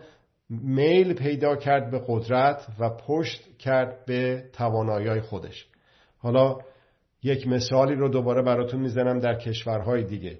میل 0.50 1.14
پیدا 1.14 1.56
کرد 1.56 1.92
به 1.92 2.02
قدرت 2.08 2.68
و 2.80 2.90
پشت 2.90 3.58
کرد 3.58 4.06
به 4.06 4.44
توانایی 4.54 5.22
خودش. 5.22 5.66
حالا 6.18 6.58
یک 7.24 7.48
مثالی 7.48 7.96
رو 7.96 8.10
دوباره 8.10 8.42
براتون 8.42 8.80
می‌زنم 8.80 9.20
در 9.20 9.36
کشورهای 9.36 10.04
دیگه. 10.04 10.40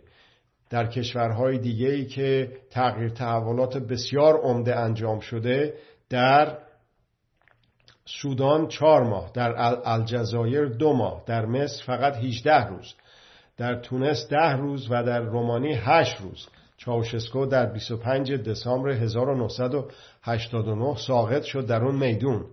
در 0.70 0.88
کشورهای 0.88 1.58
دیگه 1.58 1.90
ای 1.90 2.06
که 2.06 2.52
تغییر 2.70 3.10
تحولات 3.10 3.78
بسیار 3.78 4.42
عمده 4.42 4.76
انجام 4.76 5.20
شده 5.20 5.74
در 6.10 6.58
سودان 8.06 8.68
چهار 8.68 9.04
ماه 9.04 9.32
در 9.34 9.54
الجزایر 9.86 10.66
دو 10.66 10.94
ماه 10.94 11.24
در 11.26 11.46
مصر 11.46 11.84
فقط 11.86 12.16
18 12.16 12.68
روز. 12.68 12.96
در 13.62 13.76
تونس 13.76 14.28
ده 14.30 14.52
روز 14.52 14.92
و 14.92 15.04
در 15.04 15.20
رومانی 15.20 15.74
هشت 15.74 16.22
روز. 16.22 16.48
چاوشسکو 16.78 17.46
در 17.46 17.66
25 17.66 18.34
دسامبر 18.34 18.90
1989 18.90 20.96
ساقط 20.96 21.44
شد 21.44 21.66
در 21.66 21.84
اون 21.84 21.96
میدون. 21.96 22.46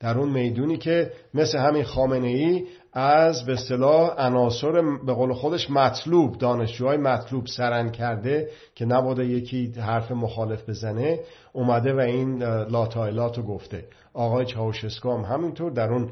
در 0.00 0.18
اون 0.18 0.28
می‌دونی 0.28 0.76
که 0.76 1.12
مثل 1.34 1.58
همین 1.58 1.84
خامنه 1.84 2.26
ای 2.26 2.66
از 2.92 3.44
به 3.44 3.52
اصطلاح 3.52 4.14
عناصر 4.18 4.72
به 5.06 5.12
قول 5.12 5.32
خودش 5.32 5.70
مطلوب 5.70 6.38
دانشجوهای 6.38 6.96
مطلوب 6.96 7.46
سرن 7.46 7.90
کرده 7.90 8.48
که 8.74 8.84
نباده 8.84 9.26
یکی 9.26 9.72
حرف 9.80 10.10
مخالف 10.12 10.68
بزنه 10.68 11.20
اومده 11.52 11.94
و 11.94 11.98
این 11.98 12.42
لاتایلات 12.44 13.36
رو 13.38 13.42
گفته. 13.42 13.84
آقای 14.14 14.46
چاوشسکو 14.46 15.12
هم 15.16 15.34
همینطور 15.34 15.72
در 15.72 15.92
اون 15.92 16.10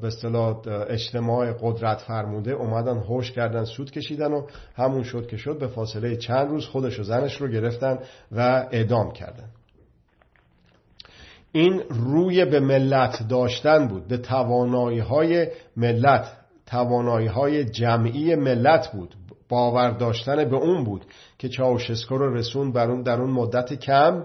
به 0.00 0.06
اصطلاح 0.06 0.60
اجتماع 0.66 1.52
قدرت 1.62 1.98
فرموده 1.98 2.52
اومدن 2.52 2.98
هوش 2.98 3.32
کردن 3.32 3.64
سود 3.64 3.90
کشیدن 3.90 4.32
و 4.32 4.46
همون 4.76 5.02
شد 5.02 5.26
که 5.26 5.36
شد 5.36 5.58
به 5.58 5.66
فاصله 5.66 6.16
چند 6.16 6.48
روز 6.48 6.66
خودش 6.66 7.00
و 7.00 7.02
زنش 7.02 7.40
رو 7.40 7.48
گرفتن 7.48 7.98
و 8.32 8.66
اعدام 8.72 9.12
کردن. 9.12 9.48
این 11.58 11.82
روی 11.88 12.44
به 12.44 12.60
ملت 12.60 13.28
داشتن 13.28 13.88
بود 13.88 14.08
به 14.08 14.16
توانایی 14.16 14.98
های 14.98 15.48
ملت 15.76 16.32
توانایی 16.66 17.26
های 17.26 17.64
جمعی 17.64 18.34
ملت 18.34 18.92
بود 18.92 19.14
باور 19.48 19.90
داشتن 19.90 20.44
به 20.44 20.56
اون 20.56 20.84
بود 20.84 21.04
که 21.38 21.48
چاوشسکو 21.48 22.18
رو 22.18 22.34
رسون 22.34 22.72
بر 22.72 22.90
اون 22.90 23.02
در 23.02 23.20
اون 23.20 23.30
مدت 23.30 23.74
کم 23.74 24.24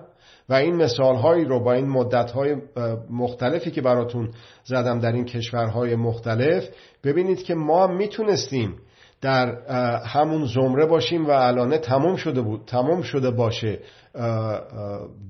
و 0.50 0.54
این 0.54 0.76
مثال 0.76 1.16
هایی 1.16 1.46
رو 1.46 1.64
با 1.64 1.74
این 1.74 1.90
مدت 1.90 2.32
های 2.32 2.56
مختلفی 3.10 3.72
که 3.72 3.82
براتون 3.82 4.30
زدم 4.64 5.00
در 5.00 5.12
این 5.12 5.26
کشورهای 5.26 5.96
مختلف 5.96 6.70
ببینید 7.04 7.44
که 7.44 7.56
ما 7.56 7.88
می‌تونستیم 7.88 8.76
در 9.24 9.56
همون 10.06 10.46
زمره 10.46 10.86
باشیم 10.86 11.26
و 11.26 11.30
الانه 11.32 11.78
تمام 11.78 12.16
شده 12.16 12.42
بود 12.42 12.64
تمام 12.66 13.02
شده 13.02 13.32
باشه 13.32 13.80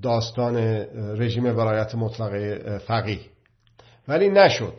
داستان 0.02 0.56
رژیم 1.18 1.44
ولایت 1.44 1.94
مطلقه 1.94 2.78
فقیه. 2.78 3.20
ولی 4.08 4.28
نشد. 4.28 4.74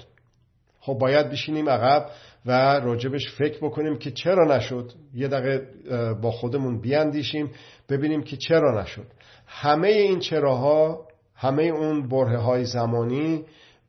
خب 0.80 0.94
باید 0.94 1.30
بشینیم 1.30 1.70
عقب 1.70 2.10
و 2.46 2.80
راجبش 2.80 3.32
فکر 3.38 3.58
بکنیم 3.58 3.98
که 3.98 4.12
چرا 4.12 4.56
نشد. 4.56 4.92
یه 5.14 5.28
دقیقه 5.28 5.68
با 6.14 6.32
خودمون 6.32 6.82
بیاندیشیم 6.82 7.52
ببینیم 7.90 8.24
که 8.24 8.38
چرا 8.38 8.82
نشد. 8.82 9.08
همه 9.48 9.88
این 9.88 10.20
چراها 10.20 11.08
همه 11.36 11.64
اون 11.64 12.08
بره 12.08 12.38
های 12.38 12.66
زمانی 12.66 13.44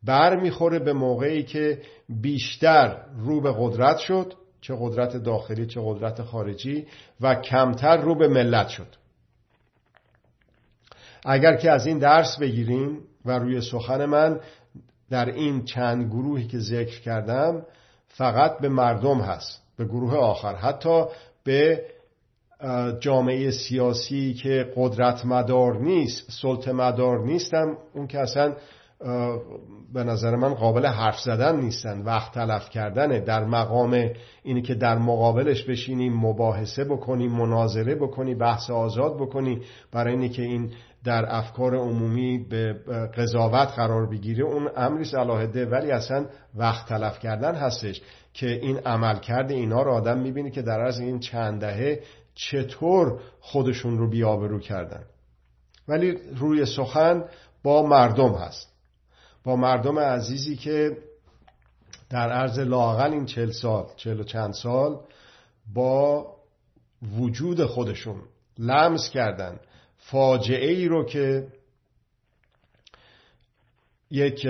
بر 0.04 0.40
می‌خوره 0.40 0.78
به 0.78 0.92
موقعی 0.92 1.42
که 1.42 1.78
بیشتر 2.08 2.96
رو 3.18 3.40
به 3.40 3.54
قدرت 3.58 3.98
شد. 3.98 4.34
چه 4.66 4.76
قدرت 4.80 5.16
داخلی 5.16 5.66
چه 5.66 5.80
قدرت 5.84 6.22
خارجی 6.22 6.86
و 7.20 7.34
کمتر 7.34 7.96
رو 7.96 8.14
به 8.14 8.28
ملت 8.28 8.68
شد. 8.68 8.86
اگر 11.24 11.56
که 11.56 11.70
از 11.70 11.86
این 11.86 11.98
درس 11.98 12.38
بگیریم 12.38 12.98
و 13.24 13.38
روی 13.38 13.60
سخن 13.60 14.04
من 14.04 14.40
در 15.10 15.26
این 15.26 15.64
چند 15.64 16.06
گروهی 16.06 16.46
که 16.46 16.58
ذکر 16.58 17.00
کردم 17.00 17.66
فقط 18.08 18.58
به 18.58 18.68
مردم 18.68 19.20
هست 19.20 19.62
به 19.76 19.84
گروه 19.84 20.14
آخر 20.14 20.54
حتی 20.54 21.04
به 21.44 21.84
جامعه 23.00 23.50
سیاسی 23.50 24.34
که 24.34 24.72
قدرت 24.76 25.24
مدار 25.24 25.78
نیست 25.78 26.30
سلطه 26.30 26.72
مدار 26.72 27.18
نیستم 27.18 27.76
اون 27.94 28.06
که 28.06 28.18
اصلا 28.18 28.54
به 29.92 30.04
نظر 30.04 30.36
من 30.36 30.54
قابل 30.54 30.86
حرف 30.86 31.20
زدن 31.20 31.60
نیستن. 31.60 32.02
وقت 32.02 32.34
تلف 32.34 32.70
کردنه 32.70 33.20
در 33.20 33.44
مقام 33.44 34.10
اینی 34.42 34.62
که 34.62 34.74
در 34.74 34.98
مقابلش 34.98 35.64
بشینیم 35.64 36.12
مباحثه 36.12 36.84
بکنیم 36.84 37.32
مناظره 37.32 37.94
بکنی 37.94 38.34
بحث 38.34 38.70
آزاد 38.70 39.16
بکنی 39.16 39.60
برای 39.92 40.12
اینی 40.12 40.28
که 40.28 40.42
این 40.42 40.70
در 41.04 41.24
افکار 41.28 41.76
عمومی 41.76 42.46
به 42.50 42.72
قضاوت 43.16 43.68
قرار 43.68 44.06
بگیره 44.10 44.44
اون 44.44 44.70
امریس 44.76 45.14
علاهده 45.14 45.66
ولی 45.66 45.90
اصلا 45.90 46.26
وقت 46.54 46.88
تلف 46.88 47.18
کردن 47.18 47.54
هستش 47.54 48.02
که 48.32 48.46
این 48.46 48.78
عمل 48.78 49.18
کرده 49.18 49.54
اینا 49.54 49.82
رو 49.82 49.92
آدم 49.92 50.18
می‌بینی 50.18 50.50
که 50.50 50.62
در 50.62 50.80
از 50.80 51.00
این 51.00 51.18
چند 51.18 51.60
دهه 51.60 52.00
چطور 52.34 53.20
خودشون 53.40 53.98
رو 53.98 54.10
بیابرو 54.10 54.60
کردن. 54.60 55.02
ولی 55.88 56.18
روی 56.36 56.66
سخن 56.66 57.24
با 57.62 57.82
مردم 57.82 58.34
هست. 58.34 58.75
با 59.46 59.56
مردم 59.56 59.98
عزیزی 59.98 60.56
که 60.56 60.96
در 62.10 62.32
عرض 62.32 62.58
لاقل 62.58 63.12
این 63.12 63.26
چل 63.26 63.50
سال 63.50 63.86
چل 63.96 64.20
و 64.20 64.24
چند 64.24 64.52
سال 64.52 65.00
با 65.74 66.26
وجود 67.18 67.64
خودشون 67.64 68.22
لمس 68.58 69.10
کردن. 69.10 69.60
فاجعه 69.96 70.70
ای 70.70 70.88
رو 70.88 71.04
که 71.04 71.46
یک 74.10 74.48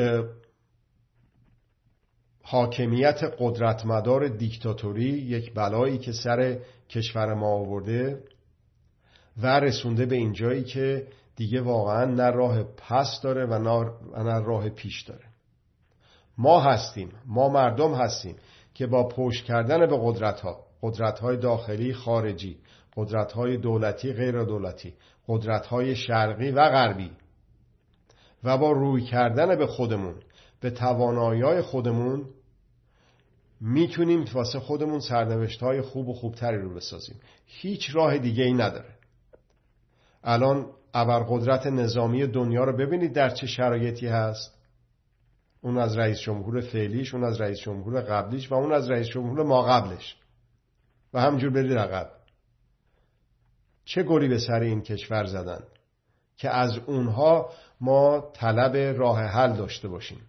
حاکمیت 2.43 3.21
قدرتمدار 3.39 4.29
دیکتاتوری 4.29 5.05
یک 5.09 5.55
بلایی 5.55 5.99
که 5.99 6.13
سر 6.13 6.59
کشور 6.91 7.35
ما 7.35 7.49
آورده 7.49 8.25
و 9.37 9.61
رسونده 9.61 10.07
به 10.07 10.17
اینجایی 10.17 10.65
که 10.65 11.07
دیگه 11.37 11.61
واقعا 11.61 12.05
نه 12.05 12.31
راه 12.31 12.63
پس 12.63 13.21
داره 13.23 13.47
و 13.47 13.59
نه 14.23 14.39
راه 14.45 14.69
پیش 14.69 15.03
داره. 15.03 15.25
ما 16.39 16.61
هستیم 16.61 17.13
ما 17.27 17.49
مردم 17.49 17.95
هستیم 17.95 18.37
که 18.75 18.87
با 18.87 19.09
پشت 19.09 19.45
کردن 19.45 19.87
به 19.87 19.99
قدرت 20.03 20.41
ها 20.41 20.67
قدرت 20.83 21.19
های 21.19 21.37
داخلی 21.37 21.95
خارجی 21.95 22.59
قدرت 22.97 23.33
های 23.33 23.57
دولتی 23.57 24.13
غیر 24.13 24.43
دولتی 24.43 24.95
قدرت 25.29 25.67
های 25.67 25.97
شرقی 25.97 26.51
و 26.51 26.69
غربی 26.71 27.11
و 28.45 28.59
با 28.59 28.73
روی 28.73 29.03
کردن 29.03 29.57
به 29.59 29.67
خودمون 29.67 30.15
به 30.61 30.71
توانایی 30.71 31.63
خودمون 31.63 32.27
می‌تونیم 33.61 34.25
واسه 34.33 34.61
خودمون 34.61 35.01
سرنوشت 35.01 35.63
های 35.63 35.81
خوب 35.81 36.09
و 36.09 36.15
خوبتری 36.15 36.59
رو 36.59 36.75
بسازیم. 36.75 37.17
هیچ 37.47 37.91
راه 37.97 38.19
دیگه 38.19 38.45
ای 38.45 38.53
نداره. 38.53 38.95
الان 40.25 40.67
ابرقدرت 40.97 41.67
نظامی 41.67 42.27
دنیا 42.27 42.65
رو 42.65 42.77
ببینید 42.77 43.13
در 43.13 43.31
چه 43.31 43.47
شرایطی 43.47 44.07
هست. 44.07 44.59
اون 45.61 45.79
از 45.79 45.97
رئیس 45.99 46.19
جمهور 46.19 46.61
فعلیش 46.61 47.15
اون 47.15 47.25
از 47.25 47.41
رئیس 47.41 47.59
جمهور 47.59 48.01
قبلیش 48.01 48.53
و 48.53 48.55
اون 48.55 48.73
از 48.73 48.91
رئیس 48.91 49.07
جمهور 49.07 49.43
ما 49.43 49.63
قبلش. 49.63 50.17
و 51.15 51.21
همجور 51.21 51.51
برید 51.51 51.79
عقب. 51.79 52.11
چه 53.85 54.03
گلی 54.03 54.29
به 54.29 54.39
سر 54.39 54.61
این 54.61 54.83
کشور 54.83 55.25
زدن 55.25 55.61
که 56.37 56.51
از 56.51 56.79
اونها 56.87 57.51
ما 57.81 58.31
طلب 58.35 58.99
راه 58.99 59.21
حل 59.21 59.53
داشته 59.53 59.89
باشیم؟ 59.89 60.21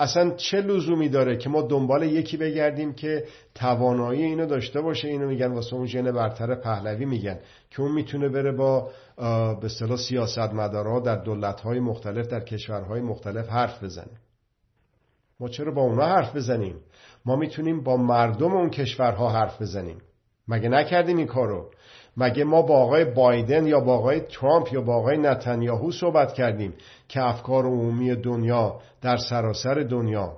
اصلا 0.00 0.30
چه 0.30 0.60
لزومی 0.60 1.08
داره 1.08 1.36
که 1.36 1.48
ما 1.48 1.62
دنبال 1.62 2.02
یکی 2.02 2.36
بگردیم 2.36 2.92
که 2.92 3.24
توانایی 3.54 4.22
اینو 4.22 4.46
داشته 4.46 4.80
باشه؟ 4.80 5.08
اینو 5.08 5.28
میگن 5.28 5.52
واسه 5.52 5.74
اون 5.74 5.86
ژن 5.86 6.12
برتر 6.12 6.54
پهلوی 6.54 7.04
میگن 7.04 7.38
که 7.70 7.80
اون 7.80 7.92
می‌تونه 7.92 8.28
بره 8.28 8.52
با 8.52 8.90
به 9.16 9.64
اصطلاح 9.64 9.96
سیاستمدارها 9.96 11.00
در 11.00 11.16
دولت‌های 11.16 11.80
مختلف 11.80 12.26
در 12.26 12.40
کشورهای 12.40 13.00
مختلف 13.00 13.48
حرف 13.48 13.84
بزنه 13.84 14.20
ما 15.40 15.48
چرا 15.48 15.72
با 15.72 15.82
اونا 15.82 16.06
حرف 16.06 16.36
بزنیم؟ 16.36 16.76
ما 17.24 17.36
می‌تونیم 17.36 17.82
با 17.82 17.96
مردم 17.96 18.52
اون 18.52 18.70
کشورها 18.70 19.30
حرف 19.30 19.62
بزنیم. 19.62 19.98
مگه 20.48 20.68
نکردیم 20.68 21.16
این 21.16 21.26
کارو؟ 21.26 21.70
مگه 22.20 22.44
ما 22.44 22.62
با 22.62 22.76
آقای 22.76 23.04
بایدن 23.04 23.66
یا 23.66 23.80
با 23.80 23.94
آقای 23.94 24.20
ترامپ 24.20 24.72
یا 24.72 24.80
با 24.80 24.96
آقای 24.96 25.18
نتانیاهو 25.18 25.92
صحبت 25.92 26.32
کردیم 26.32 26.74
که 27.08 27.22
افکار 27.22 27.66
عمومی 27.66 28.14
دنیا 28.14 28.80
در 29.00 29.16
سراسر 29.16 29.74
دنیا 29.74 30.36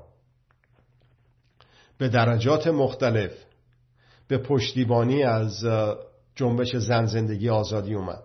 به 1.99 2.09
درجات 2.09 2.67
مختلف 2.67 3.33
به 4.29 4.39
پشتیبانی 4.39 5.23
از 5.23 5.65
جنبش 6.35 6.77
زن 6.77 7.05
زندگی 7.05 7.49
آزادی 7.49 7.95
اومد. 7.95 8.23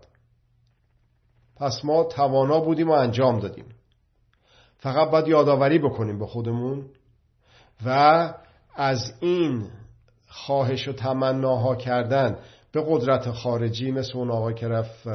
پس 1.56 1.86
ما 1.86 2.04
توانا 2.04 2.60
بودیم 2.60 2.90
و 2.90 2.94
انجام 2.94 3.40
دادیم. 3.40 3.66
فقط 4.78 5.10
باید 5.12 5.28
یادآوری 5.28 5.80
بکنیم 5.80 6.20
به 6.20 6.26
خودمون 6.26 6.86
و 7.86 7.90
از 8.76 9.14
این 9.20 9.70
خواهش 10.28 10.88
و 10.88 10.94
تمناها 10.94 11.76
کردن 11.76 12.38
به 12.72 12.84
قدرت 12.88 13.32
خارجی 13.32 13.92
مثل 13.92 14.18
اون 14.18 14.32
آقا 14.32 14.52
که 14.52 14.68
رفت 14.68 15.08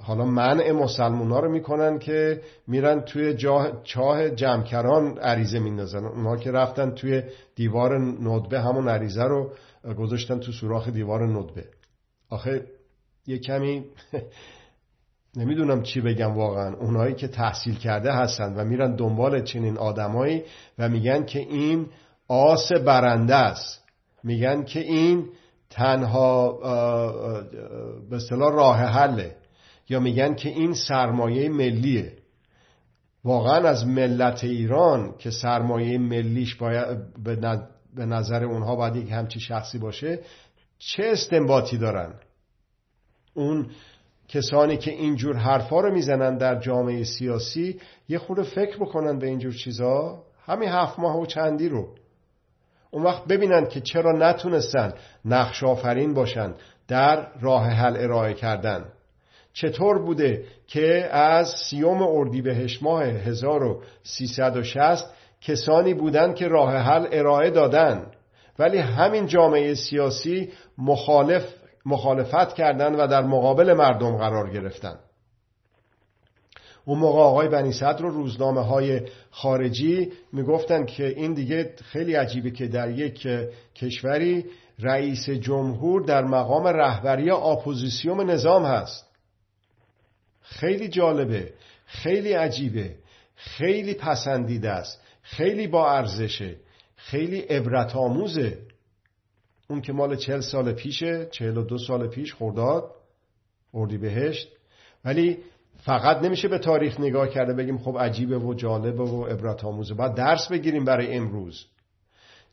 حالا 0.00 0.24
منع 0.24 0.72
مسلمان 0.72 1.30
ها 1.30 1.40
رو 1.40 1.50
می‌کنن 1.52 1.98
که 1.98 2.40
میرن 2.66 3.00
توی 3.00 3.36
چاه 3.84 4.30
جمکران 4.30 5.18
عریضه 5.18 5.58
میندازن. 5.58 6.04
اونها 6.04 6.36
که 6.36 6.50
رفتن 6.50 6.90
توی 6.90 7.22
دیوار 7.54 7.98
ندبه 7.98 8.60
همون 8.60 8.88
عریضه 8.88 9.22
رو 9.24 9.50
گذاشتن 9.98 10.38
تو 10.38 10.52
سوراخ 10.52 10.88
دیوار 10.88 11.26
ندبه 11.26 11.64
آخه 12.30 12.66
یه 13.26 13.38
کمی 13.38 13.84
نمی‌دونم 15.36 15.82
چی 15.82 16.00
بگم 16.00 16.34
واقعا. 16.34 16.76
اونایی 16.76 17.14
که 17.14 17.28
تحصیل 17.28 17.78
کرده 17.78 18.12
هستن 18.12 18.54
و 18.54 18.64
میرن 18.64 18.96
دنبال 18.96 19.42
چنین 19.42 19.78
آدمایی 19.78 20.42
و 20.78 20.88
میگن 20.88 21.24
که 21.24 21.38
این 21.38 21.86
آس 22.28 22.72
برنده 22.72 23.34
است. 23.34 23.79
میگن 24.24 24.64
که 24.64 24.80
این 24.80 25.28
تنها 25.70 26.52
به 28.10 28.16
اصطلاح 28.16 28.52
راه 28.54 28.76
حله. 28.76 29.36
یا 29.88 30.00
میگن 30.00 30.34
که 30.34 30.48
این 30.48 30.74
سرمایه 30.74 31.48
ملیه. 31.48 32.12
واقعا 33.24 33.68
از 33.68 33.86
ملت 33.86 34.44
ایران 34.44 35.14
که 35.18 35.30
سرمایه 35.30 35.98
ملیش 35.98 36.54
باید 36.54 36.98
به 37.94 38.06
نظر 38.06 38.44
اونها 38.44 38.76
باید 38.76 38.96
یک 38.96 39.10
همچی 39.10 39.40
شخصی 39.40 39.78
باشه 39.78 40.18
چه 40.78 41.02
استنباطی 41.06 41.78
دارن؟ 41.78 42.14
اون 43.34 43.66
کسانی 44.28 44.76
که 44.76 44.90
اینجور 44.90 45.36
حرفا 45.36 45.80
رو 45.80 45.94
می‌زنن 45.94 46.36
در 46.36 46.60
جامعه 46.60 47.04
سیاسی 47.04 47.80
یه 48.08 48.18
خود 48.18 48.42
فکر 48.42 48.76
بکنن 48.76 49.18
به 49.18 49.26
اینجور 49.26 49.52
چیزا. 49.52 50.22
همین 50.46 50.68
هفت 50.68 50.98
ماه 50.98 51.20
و 51.20 51.26
چندی 51.26 51.68
رو. 51.68 51.94
اون 52.90 53.02
وقت 53.02 53.24
ببینن 53.24 53.66
که 53.66 53.80
چرا 53.80 54.12
نتونستن 54.12 54.92
نقش 55.24 55.64
آفرین 55.64 56.14
باشن 56.14 56.54
در 56.88 57.26
راه 57.40 57.66
حل 57.66 57.96
ارائه 57.96 58.34
کردن. 58.34 58.84
چطور 59.52 59.98
بوده 59.98 60.44
که 60.66 61.08
از 61.12 61.48
سیوم 61.48 62.02
اردیبهشت 62.02 62.82
ماه 62.82 63.04
1360 63.04 65.14
کسانی 65.40 65.94
بودند 65.94 66.34
که 66.34 66.48
راه 66.48 66.76
حل 66.76 67.06
ارائه 67.12 67.50
دادن 67.50 68.06
ولی 68.58 68.78
همین 68.78 69.26
جامعه 69.26 69.74
سیاسی 69.74 70.52
مخالف 70.78 71.44
مخالفت 71.86 72.54
کردند 72.54 72.98
و 72.98 73.06
در 73.06 73.22
مقابل 73.22 73.72
مردم 73.72 74.16
قرار 74.16 74.50
گرفتن؟ 74.50 74.98
اون 76.84 76.98
موقع 76.98 77.20
آقای 77.20 77.48
بنی 77.48 77.72
صدر 77.72 78.04
و 78.04 78.08
روزنامه 78.08 78.60
های 78.60 79.00
خارجی 79.30 80.12
می‌گفتن 80.32 80.84
که 80.84 81.06
این 81.06 81.34
دیگه 81.34 81.74
خیلی 81.84 82.14
عجیبه 82.14 82.50
که 82.50 82.66
در 82.66 82.90
یک 82.90 83.28
کشوری 83.74 84.44
رئیس 84.78 85.30
جمهور 85.30 86.02
در 86.02 86.24
مقام 86.24 86.66
رهبری 86.66 87.30
اپوزیسیون 87.30 88.30
نظام 88.30 88.64
هست. 88.64 89.10
خیلی 90.42 90.88
جالبه 90.88 91.52
خیلی 91.86 92.32
عجیبه 92.32 92.94
خیلی 93.34 93.94
پسندیده 93.94 94.70
است 94.70 95.02
خیلی 95.22 95.66
با 95.66 95.92
ارزشه 95.92 96.56
خیلی 96.96 97.40
عبرت 97.40 97.96
آموزه. 97.96 98.58
اون 99.68 99.80
که 99.80 99.92
مال 99.92 100.16
چهل 100.16 100.40
سال 100.40 100.72
پیشه 100.72 101.28
چهل 101.30 101.56
و 101.56 101.62
دو 101.62 101.78
سال 101.78 102.08
پیش 102.08 102.34
خورداد 102.34 102.94
اردی 103.74 103.98
بهشت 103.98 104.48
ولی 105.04 105.38
فقط 105.82 106.22
نمیشه 106.22 106.48
به 106.48 106.58
تاریخ 106.58 107.00
نگاه 107.00 107.28
کرده 107.28 107.54
بگیم 107.54 107.78
خب 107.78 107.98
عجیبه 107.98 108.38
و 108.38 108.54
جالبه 108.54 109.02
و 109.02 109.24
عبرت 109.24 109.64
آموزه. 109.64 109.94
باید 109.94 110.14
درس 110.14 110.48
بگیریم 110.48 110.84
برای 110.84 111.14
امروز. 111.14 111.66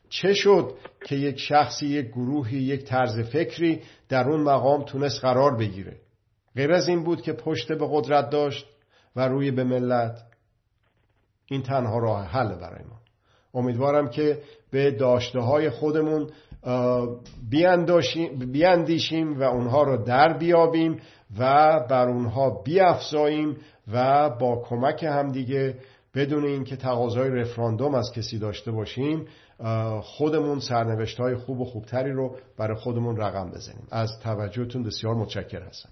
چه 0.09 0.33
شد 0.33 0.73
که 1.05 1.15
یک 1.15 1.39
شخصی 1.39 1.87
یک 1.87 2.07
گروهی 2.07 2.57
یک 2.57 2.83
طرز 2.83 3.19
فکری 3.19 3.81
در 4.09 4.29
اون 4.29 4.41
مقام 4.41 4.83
تونست 4.83 5.21
قرار 5.21 5.57
بگیره؟ 5.57 5.97
غیر 6.55 6.71
از 6.71 6.87
این 6.87 7.03
بود 7.03 7.21
که 7.21 7.33
پشت 7.33 7.71
به 7.71 7.87
قدرت 7.91 8.29
داشت 8.29 8.65
و 9.15 9.27
روی 9.27 9.51
به 9.51 9.63
ملت. 9.63 10.17
این 11.45 11.63
تنها 11.63 11.99
راه 11.99 12.25
حل 12.25 12.55
برای 12.55 12.83
ما. 12.83 12.97
امیدوارم 13.53 14.09
که 14.09 14.41
به 14.71 14.91
داشته 14.91 15.39
های 15.39 15.69
خودمون 15.69 16.29
بیاندیشیم 18.51 19.39
و 19.39 19.43
اونها 19.43 19.83
رو 19.83 20.03
در 20.03 20.37
بیابیم 20.37 20.99
و 21.39 21.79
بر 21.89 22.09
اونها 22.09 22.49
بیافزاییم 22.49 23.57
و 23.93 24.29
با 24.29 24.63
کمک 24.69 25.03
همدیگه 25.03 25.75
بدون 26.15 26.45
اینکه 26.45 26.75
تقاضای 26.75 27.29
رفراندوم 27.29 27.95
از 27.95 28.11
کسی 28.15 28.39
داشته 28.39 28.71
باشیم 28.71 29.25
خودمون 30.01 30.59
سرنوشت 30.59 31.19
های 31.19 31.35
خوب 31.35 31.59
و 31.59 31.65
خوبتری 31.65 32.11
رو 32.11 32.35
برای 32.57 32.77
خودمون 32.77 33.17
رقم 33.17 33.51
بزنیم. 33.51 33.87
از 33.91 34.19
توجهتون 34.19 34.83
بسیار 34.83 35.15
متشکر 35.15 35.61
هستم 35.61 35.89